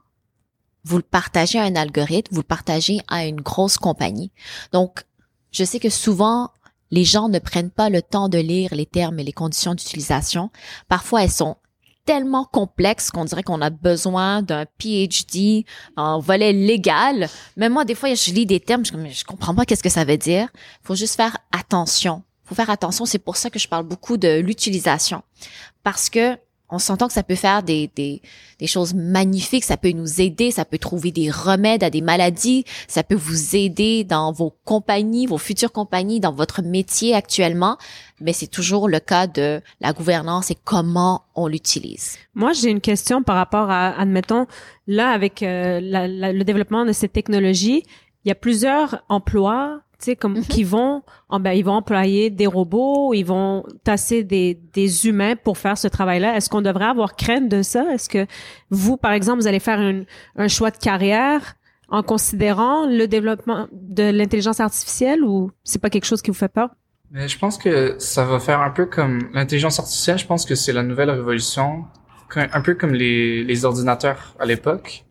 vous 0.85 0.97
le 0.97 1.03
partagez 1.03 1.59
à 1.59 1.63
un 1.63 1.75
algorithme, 1.75 2.33
vous 2.33 2.41
le 2.41 2.47
partagez 2.47 2.99
à 3.07 3.25
une 3.25 3.41
grosse 3.41 3.77
compagnie. 3.77 4.31
Donc, 4.71 5.03
je 5.51 5.63
sais 5.63 5.79
que 5.79 5.89
souvent, 5.89 6.51
les 6.91 7.03
gens 7.03 7.27
ne 7.27 7.39
prennent 7.39 7.71
pas 7.71 7.89
le 7.89 8.01
temps 8.01 8.29
de 8.29 8.37
lire 8.37 8.73
les 8.73 8.85
termes 8.85 9.19
et 9.19 9.23
les 9.23 9.33
conditions 9.33 9.73
d'utilisation. 9.73 10.51
Parfois, 10.87 11.23
elles 11.23 11.31
sont 11.31 11.57
tellement 12.05 12.45
complexes 12.45 13.09
qu'on 13.09 13.25
dirait 13.25 13.41
qu'on 13.41 13.61
a 13.61 13.71
besoin 13.71 14.43
d'un 14.43 14.65
PhD 14.77 15.65
en 15.97 16.19
volet 16.19 16.53
légal. 16.53 17.29
Mais 17.57 17.67
moi, 17.67 17.83
des 17.83 17.95
fois, 17.95 18.13
je 18.13 18.31
lis 18.31 18.45
des 18.45 18.59
termes, 18.59 18.85
je, 18.85 18.91
je 18.93 19.23
comprends 19.25 19.55
pas 19.55 19.65
qu'est-ce 19.65 19.81
que 19.81 19.89
ça 19.89 20.05
veut 20.05 20.17
dire. 20.17 20.49
faut 20.83 20.93
juste 20.93 21.15
faire 21.15 21.37
attention. 21.51 22.21
faut 22.43 22.53
faire 22.53 22.69
attention. 22.69 23.05
C'est 23.05 23.17
pour 23.17 23.37
ça 23.37 23.49
que 23.49 23.57
je 23.57 23.67
parle 23.67 23.85
beaucoup 23.85 24.17
de 24.17 24.39
l'utilisation. 24.39 25.23
Parce 25.83 26.11
que 26.11 26.37
on 26.75 26.79
s'entend 26.79 27.07
que 27.07 27.13
ça 27.13 27.23
peut 27.23 27.35
faire 27.35 27.63
des, 27.63 27.89
des, 27.95 28.21
des 28.59 28.67
choses 28.67 28.93
magnifiques, 28.93 29.63
ça 29.63 29.77
peut 29.77 29.91
nous 29.91 30.21
aider, 30.21 30.51
ça 30.51 30.65
peut 30.65 30.77
trouver 30.77 31.11
des 31.11 31.31
remèdes 31.31 31.83
à 31.83 31.89
des 31.89 32.01
maladies, 32.01 32.65
ça 32.87 33.03
peut 33.03 33.15
vous 33.15 33.55
aider 33.55 34.03
dans 34.03 34.31
vos 34.31 34.53
compagnies, 34.65 35.25
vos 35.25 35.37
futures 35.37 35.71
compagnies, 35.71 36.19
dans 36.19 36.33
votre 36.33 36.61
métier 36.61 37.15
actuellement, 37.15 37.77
mais 38.19 38.33
c'est 38.33 38.47
toujours 38.47 38.89
le 38.89 38.99
cas 38.99 39.27
de 39.27 39.61
la 39.79 39.93
gouvernance 39.93 40.51
et 40.51 40.57
comment 40.63 41.23
on 41.33 41.47
l'utilise. 41.47 42.17
Moi, 42.33 42.51
j'ai 42.53 42.69
une 42.69 42.81
question 42.81 43.23
par 43.23 43.37
rapport 43.37 43.69
à, 43.69 43.97
admettons, 43.97 44.45
là, 44.87 45.09
avec 45.11 45.43
euh, 45.43 45.79
le 45.81 46.43
développement 46.43 46.85
de 46.85 46.91
ces 46.91 47.07
technologies, 47.07 47.83
il 48.25 48.29
y 48.29 48.31
a 48.31 48.35
plusieurs 48.35 49.03
emplois, 49.07 49.81
tu 50.05 50.11
sais, 50.11 50.15
comme 50.15 50.33
Mhm. 50.35 50.45
qui 50.45 50.63
vont, 50.63 51.01
en- 51.29 51.39
ben, 51.39 51.51
ils 51.53 51.65
vont 51.65 51.73
employer 51.73 52.29
des 52.29 52.47
robots, 52.47 53.13
ils 53.13 53.23
vont 53.23 53.63
tasser 53.83 54.23
des, 54.23 54.59
des 54.73 55.07
humains 55.07 55.35
pour 55.35 55.57
faire 55.57 55.77
ce 55.77 55.87
travail-là. 55.87 56.35
Est-ce 56.37 56.49
qu'on 56.49 56.61
devrait 56.61 56.85
avoir 56.85 57.15
crainte 57.15 57.49
de 57.49 57.61
ça? 57.63 57.83
Est-ce 57.93 58.07
que 58.09 58.25
vous, 58.69 58.97
par 58.97 59.11
exemple, 59.13 59.39
vous 59.41 59.47
allez 59.47 59.59
faire 59.59 59.79
une- 59.81 60.05
un 60.35 60.47
choix 60.47 60.69
de 60.71 60.77
carrière 60.77 61.55
en 61.89 62.03
considérant 62.03 62.85
le 62.87 63.05
développement 63.07 63.67
de 63.71 64.03
l'intelligence 64.11 64.59
artificielle 64.59 65.23
ou 65.23 65.51
c'est 65.63 65.79
pas 65.81 65.89
quelque 65.89 66.05
chose 66.05 66.21
qui 66.21 66.31
vous 66.31 66.37
fait 66.37 66.47
peur? 66.51 66.69
Mais 67.11 67.27
je 67.27 67.37
pense 67.39 67.57
que 67.57 67.95
ça 67.99 68.25
va 68.25 68.39
faire 68.39 68.61
un 68.61 68.71
peu 68.71 68.85
comme 68.87 69.29
l'intelligence 69.33 69.79
artificielle. 69.79 70.17
Je 70.17 70.25
pense 70.25 70.45
que 70.45 70.55
c'est 70.55 70.73
la 70.73 70.83
nouvelle 70.83 71.09
révolution, 71.11 71.85
un 72.35 72.61
peu 72.61 72.73
comme 72.73 72.93
les, 72.93 73.43
les 73.43 73.65
ordinateurs 73.65 74.35
à 74.39 74.45
l'époque. 74.45 75.04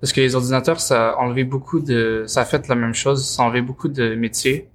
Parce 0.00 0.12
que 0.12 0.20
les 0.20 0.34
ordinateurs, 0.34 0.80
ça 0.80 1.10
a 1.10 1.16
enlevé 1.16 1.44
beaucoup 1.44 1.80
de, 1.80 2.24
ça 2.26 2.42
a 2.42 2.44
fait 2.44 2.68
la 2.68 2.74
même 2.74 2.94
chose, 2.94 3.26
ça 3.26 3.42
a 3.42 3.46
enlevé 3.46 3.62
beaucoup 3.62 3.88
de 3.88 4.14
métiers 4.14 4.68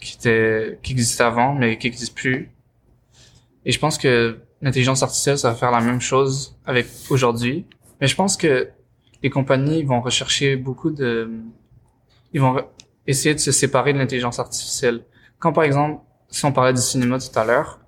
qui 0.00 0.16
étaient, 0.16 0.78
qui 0.82 0.92
existaient 0.92 1.24
avant, 1.24 1.54
mais 1.54 1.78
qui 1.78 1.86
n'existent 1.86 2.14
plus. 2.14 2.50
Et 3.64 3.72
je 3.72 3.78
pense 3.78 3.98
que 3.98 4.38
l'intelligence 4.62 5.02
artificielle, 5.02 5.38
ça 5.38 5.50
va 5.50 5.56
faire 5.56 5.70
la 5.70 5.80
même 5.80 6.00
chose 6.00 6.56
avec 6.64 6.86
aujourd'hui. 7.10 7.66
Mais 8.00 8.06
je 8.06 8.14
pense 8.14 8.36
que 8.36 8.68
les 9.22 9.30
compagnies 9.30 9.82
vont 9.82 10.00
rechercher 10.00 10.56
beaucoup 10.56 10.90
de, 10.90 11.30
ils 12.32 12.40
vont 12.40 12.62
essayer 13.06 13.34
de 13.34 13.40
se 13.40 13.52
séparer 13.52 13.92
de 13.92 13.98
l'intelligence 13.98 14.38
artificielle. 14.38 15.04
Quand 15.38 15.52
par 15.52 15.64
exemple, 15.64 16.00
si 16.28 16.44
on 16.44 16.52
parlait 16.52 16.72
du 16.72 16.80
cinéma 16.80 17.18
tout 17.18 17.38
à 17.38 17.44
l'heure, 17.44 17.80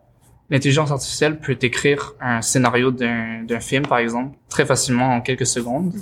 l'intelligence 0.50 0.90
artificielle 0.90 1.38
peut 1.38 1.58
écrire 1.60 2.14
un 2.20 2.40
scénario 2.42 2.90
d'un 2.90 3.60
film, 3.60 3.87
par 3.87 3.98
exemple, 3.98 4.37
très 4.48 4.64
facilement 4.64 5.14
en 5.14 5.20
quelques 5.20 5.46
secondes. 5.46 5.94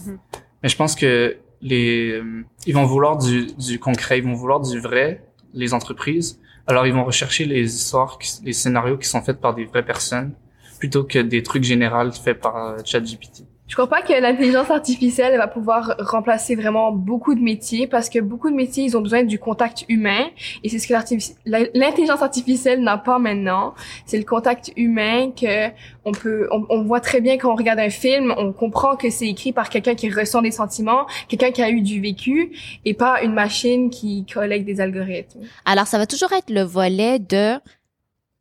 Mais 0.66 0.70
je 0.70 0.76
pense 0.76 0.96
que 0.96 1.36
les, 1.62 2.10
euh, 2.10 2.44
ils 2.66 2.74
vont 2.74 2.86
vouloir 2.86 3.18
du, 3.18 3.46
du 3.46 3.78
concret, 3.78 4.18
ils 4.18 4.24
vont 4.24 4.34
vouloir 4.34 4.58
du 4.58 4.80
vrai, 4.80 5.22
les 5.54 5.74
entreprises. 5.74 6.40
Alors 6.66 6.88
ils 6.88 6.92
vont 6.92 7.04
rechercher 7.04 7.44
les 7.44 7.72
histoires, 7.72 8.18
les 8.42 8.52
scénarios 8.52 8.98
qui 8.98 9.06
sont 9.06 9.22
faits 9.22 9.40
par 9.40 9.54
des 9.54 9.64
vraies 9.64 9.84
personnes, 9.84 10.32
plutôt 10.80 11.04
que 11.04 11.20
des 11.20 11.44
trucs 11.44 11.62
généraux 11.62 12.10
faits 12.10 12.40
par 12.40 12.56
euh, 12.56 12.78
ChatGPT. 12.84 13.44
Je 13.68 13.74
crois 13.74 13.88
pas 13.88 14.00
que 14.00 14.12
l'intelligence 14.12 14.70
artificielle 14.70 15.32
elle 15.32 15.38
va 15.38 15.48
pouvoir 15.48 15.96
remplacer 15.98 16.54
vraiment 16.54 16.92
beaucoup 16.92 17.34
de 17.34 17.40
métiers 17.40 17.86
parce 17.86 18.08
que 18.08 18.20
beaucoup 18.20 18.50
de 18.50 18.54
métiers, 18.54 18.84
ils 18.84 18.96
ont 18.96 19.00
besoin 19.00 19.24
du 19.24 19.38
contact 19.38 19.84
humain 19.88 20.26
et 20.62 20.68
c'est 20.68 20.78
ce 20.78 20.86
que 20.86 20.94
l'intelligence 21.44 22.22
artificielle 22.22 22.80
n'a 22.82 22.96
pas 22.96 23.18
maintenant. 23.18 23.74
C'est 24.06 24.18
le 24.18 24.24
contact 24.24 24.72
humain 24.76 25.32
que 25.32 25.70
on 26.04 26.12
peut, 26.12 26.48
on 26.50 26.82
voit 26.84 27.00
très 27.00 27.20
bien 27.20 27.36
quand 27.38 27.52
on 27.52 27.56
regarde 27.56 27.80
un 27.80 27.90
film, 27.90 28.32
on 28.36 28.52
comprend 28.52 28.94
que 28.94 29.10
c'est 29.10 29.26
écrit 29.26 29.52
par 29.52 29.68
quelqu'un 29.68 29.96
qui 29.96 30.10
ressent 30.10 30.42
des 30.42 30.52
sentiments, 30.52 31.06
quelqu'un 31.28 31.50
qui 31.50 31.62
a 31.62 31.70
eu 31.70 31.80
du 31.80 32.00
vécu 32.00 32.52
et 32.84 32.94
pas 32.94 33.22
une 33.22 33.32
machine 33.32 33.90
qui 33.90 34.24
collecte 34.32 34.64
des 34.64 34.80
algorithmes. 34.80 35.40
Alors, 35.64 35.86
ça 35.86 35.98
va 35.98 36.06
toujours 36.06 36.32
être 36.32 36.50
le 36.50 36.62
volet 36.62 37.18
de 37.18 37.54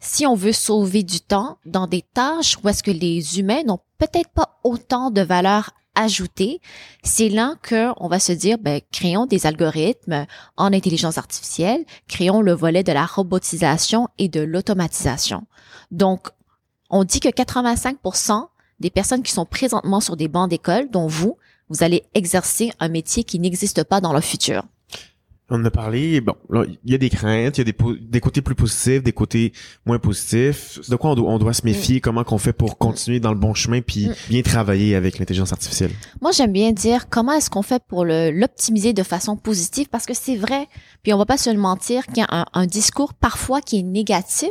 si 0.05 0.25
on 0.25 0.35
veut 0.35 0.53
sauver 0.53 1.03
du 1.03 1.19
temps 1.19 1.57
dans 1.65 1.87
des 1.87 2.03
tâches 2.13 2.57
où 2.63 2.69
est-ce 2.69 2.83
que 2.83 2.91
les 2.91 3.39
humains 3.39 3.63
n'ont 3.63 3.79
peut-être 3.97 4.29
pas 4.29 4.59
autant 4.63 5.09
de 5.09 5.21
valeur 5.21 5.71
ajoutée, 5.95 6.61
c'est 7.03 7.29
là 7.29 7.55
que 7.61 7.91
on 7.97 8.07
va 8.07 8.19
se 8.19 8.31
dire, 8.31 8.57
ben, 8.59 8.81
créons 8.91 9.25
des 9.25 9.47
algorithmes 9.47 10.25
en 10.57 10.73
intelligence 10.73 11.17
artificielle, 11.17 11.85
créons 12.07 12.41
le 12.41 12.53
volet 12.53 12.83
de 12.83 12.91
la 12.91 13.05
robotisation 13.05 14.07
et 14.17 14.29
de 14.29 14.41
l'automatisation. 14.41 15.47
Donc, 15.91 16.27
on 16.89 17.03
dit 17.03 17.19
que 17.19 17.29
85% 17.29 18.47
des 18.79 18.89
personnes 18.89 19.23
qui 19.23 19.31
sont 19.31 19.45
présentement 19.45 20.01
sur 20.01 20.17
des 20.17 20.27
bancs 20.27 20.49
d'école, 20.49 20.89
dont 20.91 21.07
vous, 21.07 21.37
vous 21.69 21.83
allez 21.83 22.03
exercer 22.13 22.71
un 22.79 22.89
métier 22.89 23.23
qui 23.23 23.39
n'existe 23.39 23.83
pas 23.83 24.01
dans 24.01 24.13
le 24.13 24.21
futur. 24.21 24.63
On 25.49 25.61
en 25.61 25.65
a 25.65 25.69
parlé, 25.69 26.21
bon, 26.21 26.33
il 26.83 26.91
y 26.91 26.95
a 26.95 26.97
des 26.97 27.09
craintes, 27.11 27.59
il 27.59 27.67
y 27.67 27.69
a 27.69 27.71
des, 27.71 27.75
des 28.01 28.19
côtés 28.19 28.41
plus 28.41 28.55
positifs, 28.55 29.03
des 29.03 29.11
côtés 29.11 29.53
moins 29.85 29.99
positifs. 29.99 30.79
De 30.89 30.95
quoi 30.95 31.11
on 31.11 31.15
doit, 31.15 31.29
on 31.29 31.37
doit 31.37 31.53
se 31.53 31.63
méfier, 31.65 32.01
comment 32.01 32.23
qu'on 32.23 32.39
fait 32.39 32.51
pour 32.53 32.79
continuer 32.79 33.19
dans 33.19 33.31
le 33.31 33.37
bon 33.37 33.53
chemin 33.53 33.81
puis 33.81 34.07
Mm. 34.07 34.13
bien 34.29 34.41
travailler 34.41 34.95
avec 34.95 35.19
l'intelligence 35.19 35.51
artificielle? 35.53 35.91
Moi, 36.19 36.31
j'aime 36.31 36.51
bien 36.51 36.71
dire 36.71 37.09
comment 37.09 37.33
est-ce 37.33 37.51
qu'on 37.51 37.61
fait 37.61 37.83
pour 37.87 38.05
l'optimiser 38.05 38.93
de 38.93 39.03
façon 39.03 39.37
positive 39.37 39.87
parce 39.91 40.07
que 40.07 40.13
c'est 40.15 40.35
vrai. 40.35 40.67
Puis 41.03 41.13
on 41.13 41.17
va 41.19 41.25
pas 41.27 41.37
se 41.37 41.51
le 41.51 41.59
mentir 41.59 42.07
qu'il 42.07 42.17
y 42.17 42.21
a 42.21 42.27
un, 42.31 42.45
un 42.53 42.65
discours 42.65 43.13
parfois 43.13 43.61
qui 43.61 43.77
est 43.79 43.83
négatif, 43.83 44.49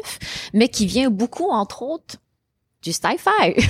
mais 0.52 0.68
qui 0.68 0.86
vient 0.86 1.10
beaucoup, 1.10 1.50
entre 1.50 1.82
autres, 1.82 2.16
du 2.84 2.92
sci-fi. 2.92 3.66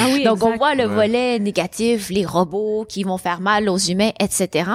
Ah 0.00 0.06
oui, 0.12 0.24
Donc, 0.24 0.42
on 0.42 0.56
voit 0.56 0.74
le 0.74 0.86
Ouais. 0.86 0.94
volet 0.94 1.38
négatif, 1.38 2.10
les 2.10 2.26
robots 2.26 2.84
qui 2.88 3.04
vont 3.04 3.16
faire 3.16 3.40
mal 3.40 3.68
aux 3.68 3.78
humains, 3.78 4.10
etc. 4.18 4.70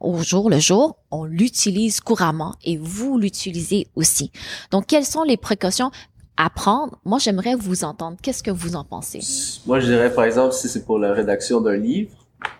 Au 0.00 0.18
jour 0.22 0.48
le 0.48 0.58
jour, 0.58 0.96
on 1.10 1.24
l'utilise 1.24 2.00
couramment 2.00 2.54
et 2.64 2.76
vous 2.78 3.18
l'utilisez 3.18 3.88
aussi. 3.96 4.30
Donc, 4.70 4.86
quelles 4.86 5.04
sont 5.04 5.24
les 5.24 5.36
précautions 5.36 5.90
à 6.36 6.48
prendre? 6.50 6.98
Moi, 7.04 7.18
j'aimerais 7.18 7.56
vous 7.56 7.82
entendre. 7.84 8.16
Qu'est-ce 8.22 8.42
que 8.44 8.52
vous 8.52 8.76
en 8.76 8.84
pensez? 8.84 9.20
Moi, 9.66 9.80
je 9.80 9.86
dirais, 9.86 10.14
par 10.14 10.24
exemple, 10.24 10.52
si 10.54 10.68
c'est 10.68 10.84
pour 10.84 10.98
la 11.00 11.12
rédaction 11.12 11.60
d'un 11.60 11.76
livre, 11.76 12.12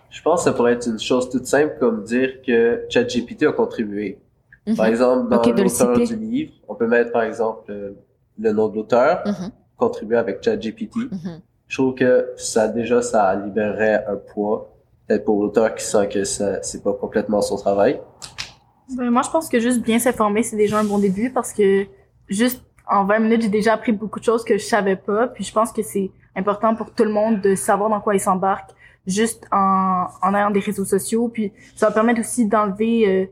je 0.09 0.21
pense 0.21 0.41
que 0.41 0.43
ça 0.45 0.51
pourrait 0.53 0.73
être 0.73 0.87
une 0.87 0.99
chose 0.99 1.29
toute 1.29 1.45
simple 1.45 1.77
comme 1.79 2.03
dire 2.03 2.41
que 2.45 2.83
ChatGPT 2.89 3.43
a 3.43 3.53
contribué. 3.53 4.19
Par 4.75 4.85
Mhm. 4.85 4.91
exemple, 4.91 5.29
dans 5.29 5.37
Ok, 5.37 5.45
de 5.47 5.51
le 5.57 5.63
l'auteur 5.63 5.97
du 5.97 6.15
livre, 6.17 6.51
on 6.67 6.75
peut 6.75 6.87
mettre, 6.87 7.11
par 7.13 7.23
exemple, 7.23 7.71
euh, 7.71 7.91
le 8.37 8.51
nom 8.51 8.67
de 8.67 8.75
l'auteur, 8.75 9.21
Mhm. 9.25 9.51
Contribuer 9.79 10.17
avec 10.17 10.43
ChatGPT. 10.43 10.97
Mhm. 11.11 11.41
Je 11.67 11.77
trouve 11.77 11.95
que 11.95 12.33
ça, 12.35 12.67
déjà, 12.67 13.01
ça 13.01 13.35
libérerait 13.35 14.05
un 14.07 14.15
poids, 14.15 14.75
peut-être 15.07 15.25
pour 15.25 15.41
l'auteur 15.41 15.73
qui 15.75 15.83
sent 15.83 16.09
que 16.09 16.23
ça, 16.23 16.61
c'est 16.61 16.83
pas 16.83 16.93
complètement 16.93 17.41
son 17.41 17.57
travail. 17.57 17.99
Ben, 18.95 19.09
moi, 19.11 19.21
je 19.23 19.29
pense 19.29 19.47
que 19.47 19.59
juste 19.59 19.81
bien 19.81 19.99
s'informer, 19.99 20.43
c'est 20.43 20.57
déjà 20.57 20.79
un 20.79 20.83
bon 20.83 20.97
début 20.97 21.31
parce 21.31 21.53
que 21.53 21.85
juste 22.27 22.63
en 22.87 23.05
20 23.05 23.19
minutes, 23.19 23.41
j'ai 23.43 23.49
déjà 23.49 23.73
appris 23.73 23.91
beaucoup 23.91 24.19
de 24.19 24.25
choses 24.25 24.43
que 24.43 24.57
je 24.57 24.65
savais 24.65 24.95
pas. 24.95 25.27
Puis 25.27 25.43
je 25.43 25.53
pense 25.53 25.71
que 25.71 25.83
c'est 25.83 26.11
important 26.35 26.75
pour 26.75 26.91
tout 26.93 27.03
le 27.03 27.11
monde 27.11 27.39
de 27.41 27.53
savoir 27.53 27.89
dans 27.89 28.01
quoi 28.01 28.15
il 28.15 28.19
s'embarque 28.19 28.71
juste 29.05 29.45
en, 29.51 30.07
en 30.21 30.33
ayant 30.33 30.49
des 30.49 30.59
réseaux 30.59 30.85
sociaux. 30.85 31.29
Puis 31.29 31.53
ça 31.75 31.87
va 31.87 31.91
permettre 31.91 32.19
aussi 32.19 32.47
d'enlever 32.47 33.07
euh, 33.07 33.25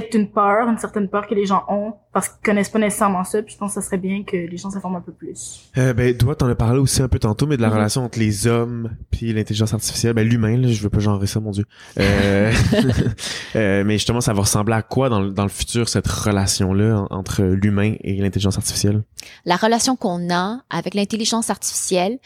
peut-être 0.00 0.14
une 0.14 0.30
peur, 0.30 0.68
une 0.68 0.78
certaine 0.78 1.08
peur 1.08 1.26
que 1.26 1.34
les 1.34 1.44
gens 1.46 1.64
ont 1.68 1.94
parce 2.12 2.28
qu'ils 2.28 2.42
connaissent 2.42 2.68
pas 2.68 2.78
nécessairement 2.78 3.24
ça. 3.24 3.42
Puis 3.42 3.54
je 3.54 3.58
pense 3.58 3.74
que 3.74 3.80
ça 3.80 3.86
serait 3.86 3.98
bien 3.98 4.22
que 4.24 4.36
les 4.36 4.56
gens 4.56 4.70
s'informent 4.70 4.96
un 4.96 5.00
peu 5.00 5.12
plus. 5.12 5.70
Euh, 5.78 5.92
ben, 5.94 6.16
toi, 6.16 6.34
t'en 6.34 6.46
as 6.48 6.54
parlé 6.54 6.78
aussi 6.78 7.02
un 7.02 7.08
peu 7.08 7.18
tantôt, 7.18 7.46
mais 7.46 7.56
de 7.56 7.62
la 7.62 7.68
Mhm. 7.68 7.74
relation 7.74 8.04
entre 8.04 8.18
les 8.18 8.46
hommes 8.46 8.90
puis 9.10 9.32
l'intelligence 9.32 9.72
artificielle, 9.74 10.12
ben, 10.14 10.26
l'humain, 10.26 10.56
là, 10.58 10.68
je 10.68 10.82
veux 10.82 10.90
pas 10.90 10.98
genrer 11.00 11.26
ça, 11.26 11.40
mon 11.40 11.50
dieu. 11.50 11.64
Euh, 11.98 12.52
euh, 13.56 13.84
mais 13.84 13.94
justement, 13.94 14.20
ça 14.20 14.32
va 14.32 14.40
ressembler 14.42 14.74
à 14.74 14.82
quoi 14.82 15.08
dans, 15.08 15.20
le- 15.20 15.30
dans 15.30 15.42
le 15.44 15.48
futur, 15.48 15.88
cette 15.88 16.06
relation-là 16.06 17.00
en- 17.10 17.16
entre 17.16 17.42
l'humain 17.42 17.94
et 18.00 18.14
l'intelligence 18.16 18.56
artificielle? 18.56 19.02
la 19.44 19.54
relation 19.56 19.94
qu'on 19.94 20.30
a 20.34 20.62
avec 20.68 20.94
l'intelligence 20.94 21.48
artificielle, 21.48 22.18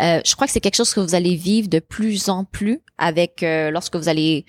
euh, 0.00 0.20
je 0.24 0.34
crois 0.36 0.46
que 0.46 0.52
c'est 0.52 0.60
quelque 0.60 0.76
chose 0.76 0.94
que 0.94 1.00
vous 1.00 1.14
allez 1.16 1.34
vivre 1.34 1.68
de 1.68 1.80
plus 1.80 2.28
en 2.28 2.44
plus 2.44 2.80
avec 2.96 3.42
euh, 3.42 3.70
lorsque 3.72 3.96
vous 3.96 4.08
allez 4.08 4.46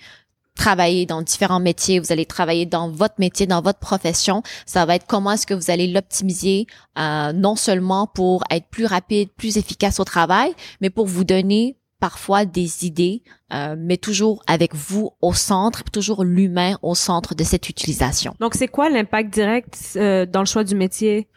travailler 0.56 1.06
dans 1.06 1.22
différents 1.22 1.60
métiers, 1.60 2.00
vous 2.00 2.10
allez 2.10 2.26
travailler 2.26 2.66
dans 2.66 2.90
votre 2.90 3.14
métier, 3.18 3.46
dans 3.46 3.62
votre 3.62 3.78
profession. 3.78 4.42
Ça 4.66 4.84
va 4.84 4.96
être 4.96 5.06
comment 5.06 5.32
est-ce 5.32 5.46
que 5.46 5.54
vous 5.54 5.70
allez 5.70 5.86
l'optimiser, 5.86 6.66
euh, 6.98 7.32
non 7.32 7.54
seulement 7.54 8.08
pour 8.08 8.42
être 8.50 8.66
plus 8.68 8.86
rapide, 8.86 9.28
plus 9.36 9.56
efficace 9.58 10.00
au 10.00 10.04
travail, 10.04 10.52
mais 10.80 10.90
pour 10.90 11.06
vous 11.06 11.24
donner 11.24 11.76
parfois 12.00 12.44
des 12.44 12.84
idées, 12.84 13.22
euh, 13.52 13.74
mais 13.78 13.96
toujours 13.96 14.42
avec 14.46 14.74
vous 14.74 15.12
au 15.22 15.32
centre, 15.32 15.82
toujours 15.84 16.24
l'humain 16.24 16.76
au 16.82 16.94
centre 16.94 17.34
de 17.34 17.44
cette 17.44 17.68
utilisation. 17.68 18.34
Donc, 18.40 18.54
c'est 18.54 18.68
quoi 18.68 18.90
l'impact 18.90 19.32
direct 19.32 19.78
euh, 19.96 20.26
dans 20.26 20.40
le 20.40 20.46
choix 20.46 20.64
du 20.64 20.74
métier? 20.74 21.28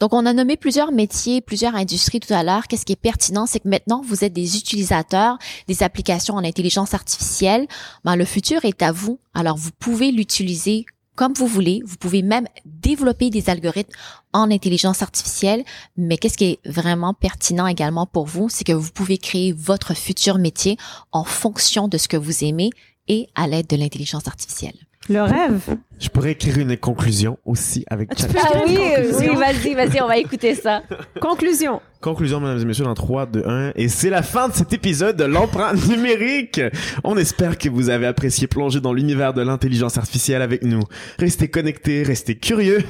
Donc, 0.00 0.12
on 0.12 0.26
a 0.26 0.32
nommé 0.32 0.56
plusieurs 0.56 0.92
métiers, 0.92 1.40
plusieurs 1.40 1.74
industries 1.74 2.20
tout 2.20 2.34
à 2.34 2.42
l'heure. 2.42 2.66
Qu'est-ce 2.66 2.84
qui 2.84 2.92
est 2.92 2.96
pertinent, 2.96 3.46
c'est 3.46 3.60
que 3.60 3.68
maintenant, 3.68 4.02
vous 4.04 4.24
êtes 4.24 4.32
des 4.32 4.56
utilisateurs 4.56 5.38
des 5.68 5.82
applications 5.82 6.34
en 6.34 6.44
intelligence 6.44 6.94
artificielle. 6.94 7.66
Ben, 8.04 8.16
le 8.16 8.24
futur 8.24 8.64
est 8.64 8.82
à 8.82 8.92
vous. 8.92 9.18
Alors, 9.34 9.56
vous 9.56 9.70
pouvez 9.78 10.10
l'utiliser 10.10 10.86
comme 11.14 11.34
vous 11.34 11.46
voulez. 11.46 11.82
Vous 11.84 11.96
pouvez 11.96 12.22
même 12.22 12.48
développer 12.64 13.30
des 13.30 13.50
algorithmes 13.50 13.92
en 14.32 14.50
intelligence 14.50 15.02
artificielle. 15.02 15.64
Mais 15.96 16.16
qu'est-ce 16.16 16.38
qui 16.38 16.44
est 16.44 16.60
vraiment 16.64 17.14
pertinent 17.14 17.66
également 17.66 18.06
pour 18.06 18.26
vous, 18.26 18.48
c'est 18.48 18.64
que 18.64 18.72
vous 18.72 18.90
pouvez 18.90 19.18
créer 19.18 19.52
votre 19.52 19.94
futur 19.94 20.38
métier 20.38 20.76
en 21.12 21.24
fonction 21.24 21.88
de 21.88 21.98
ce 21.98 22.08
que 22.08 22.16
vous 22.16 22.44
aimez 22.44 22.70
et 23.08 23.28
à 23.34 23.46
l'aide 23.46 23.66
de 23.66 23.76
l'intelligence 23.76 24.28
artificielle. 24.28 24.78
Le 25.08 25.20
rêve. 25.22 25.76
Je 25.98 26.08
pourrais 26.08 26.32
écrire 26.32 26.58
une 26.58 26.76
conclusion 26.76 27.36
aussi 27.44 27.84
avec 27.88 28.08
Ah, 28.12 28.14
Chat- 28.16 28.28
écrire 28.28 28.46
une 28.66 28.76
conclusion? 29.10 29.34
vas-y, 29.34 29.74
vas-y, 29.74 30.00
on 30.00 30.06
va 30.06 30.16
écouter 30.16 30.54
ça. 30.54 30.82
Conclusion. 31.20 31.80
Conclusion, 32.00 32.40
mesdames 32.40 32.60
et 32.60 32.64
messieurs, 32.64 32.84
dans 32.84 32.94
3, 32.94 33.26
2, 33.26 33.42
1. 33.46 33.72
Et 33.76 33.88
c'est 33.88 34.10
la 34.10 34.22
fin 34.22 34.48
de 34.48 34.54
cet 34.54 34.72
épisode 34.72 35.16
de 35.16 35.24
l'empreinte 35.24 35.86
numérique. 35.88 36.60
On 37.04 37.16
espère 37.16 37.58
que 37.58 37.68
vous 37.68 37.90
avez 37.90 38.06
apprécié 38.06 38.46
plonger 38.46 38.80
dans 38.80 38.92
l'univers 38.92 39.34
de 39.34 39.42
l'intelligence 39.42 39.98
artificielle 39.98 40.42
avec 40.42 40.62
nous. 40.62 40.82
Restez 41.18 41.48
connectés, 41.48 42.02
restez 42.04 42.36
curieux. 42.36 42.82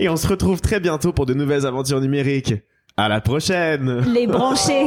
Et 0.00 0.08
on 0.08 0.16
se 0.16 0.26
retrouve 0.26 0.60
très 0.60 0.80
bientôt 0.80 1.12
pour 1.12 1.26
de 1.26 1.34
nouvelles 1.34 1.66
aventures 1.66 2.00
numériques. 2.00 2.54
À 2.96 3.08
la 3.08 3.20
prochaine! 3.20 4.04
Les 4.12 4.26
bronchés. 4.26 4.86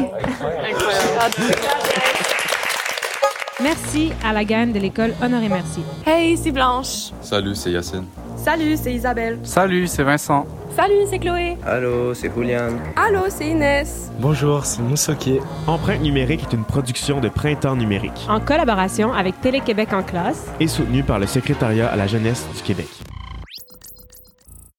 Merci 3.64 4.12
à 4.22 4.34
la 4.34 4.44
gang 4.44 4.74
de 4.74 4.80
l'école 4.80 5.14
Honoré 5.24 5.48
Merci. 5.48 5.82
Hey, 6.06 6.36
c'est 6.36 6.52
Blanche. 6.52 7.12
Salut, 7.22 7.56
c'est 7.56 7.72
Yacine. 7.72 8.04
Salut, 8.36 8.76
c'est 8.76 8.94
Isabelle. 8.94 9.40
Salut, 9.44 9.88
c'est 9.88 10.04
Vincent. 10.04 10.46
Salut, 10.76 11.06
c'est 11.10 11.20
Chloé. 11.20 11.56
Allô, 11.66 12.14
c'est 12.14 12.30
Julian. 12.36 12.72
Allô, 12.98 13.22
c'est 13.30 13.48
Inès. 13.48 14.12
Bonjour, 14.20 14.66
c'est 14.66 14.82
Moussoké. 14.82 15.40
Empreinte 15.68 16.02
numérique 16.02 16.44
est 16.44 16.54
une 16.54 16.66
production 16.66 17.22
de 17.22 17.30
Printemps 17.30 17.78
numérique 17.78 18.26
En 18.28 18.42
collaboration 18.42 19.14
avec 19.14 19.40
Télé-Québec 19.40 19.94
en 19.94 20.04
classe 20.04 20.48
et 20.60 20.68
soutenue 20.68 21.04
par 21.04 21.20
le 21.20 21.26
Secrétariat 21.26 21.88
à 21.88 21.96
la 21.96 22.08
jeunesse 22.08 22.46
du 22.58 22.62
Québec. 22.62 22.90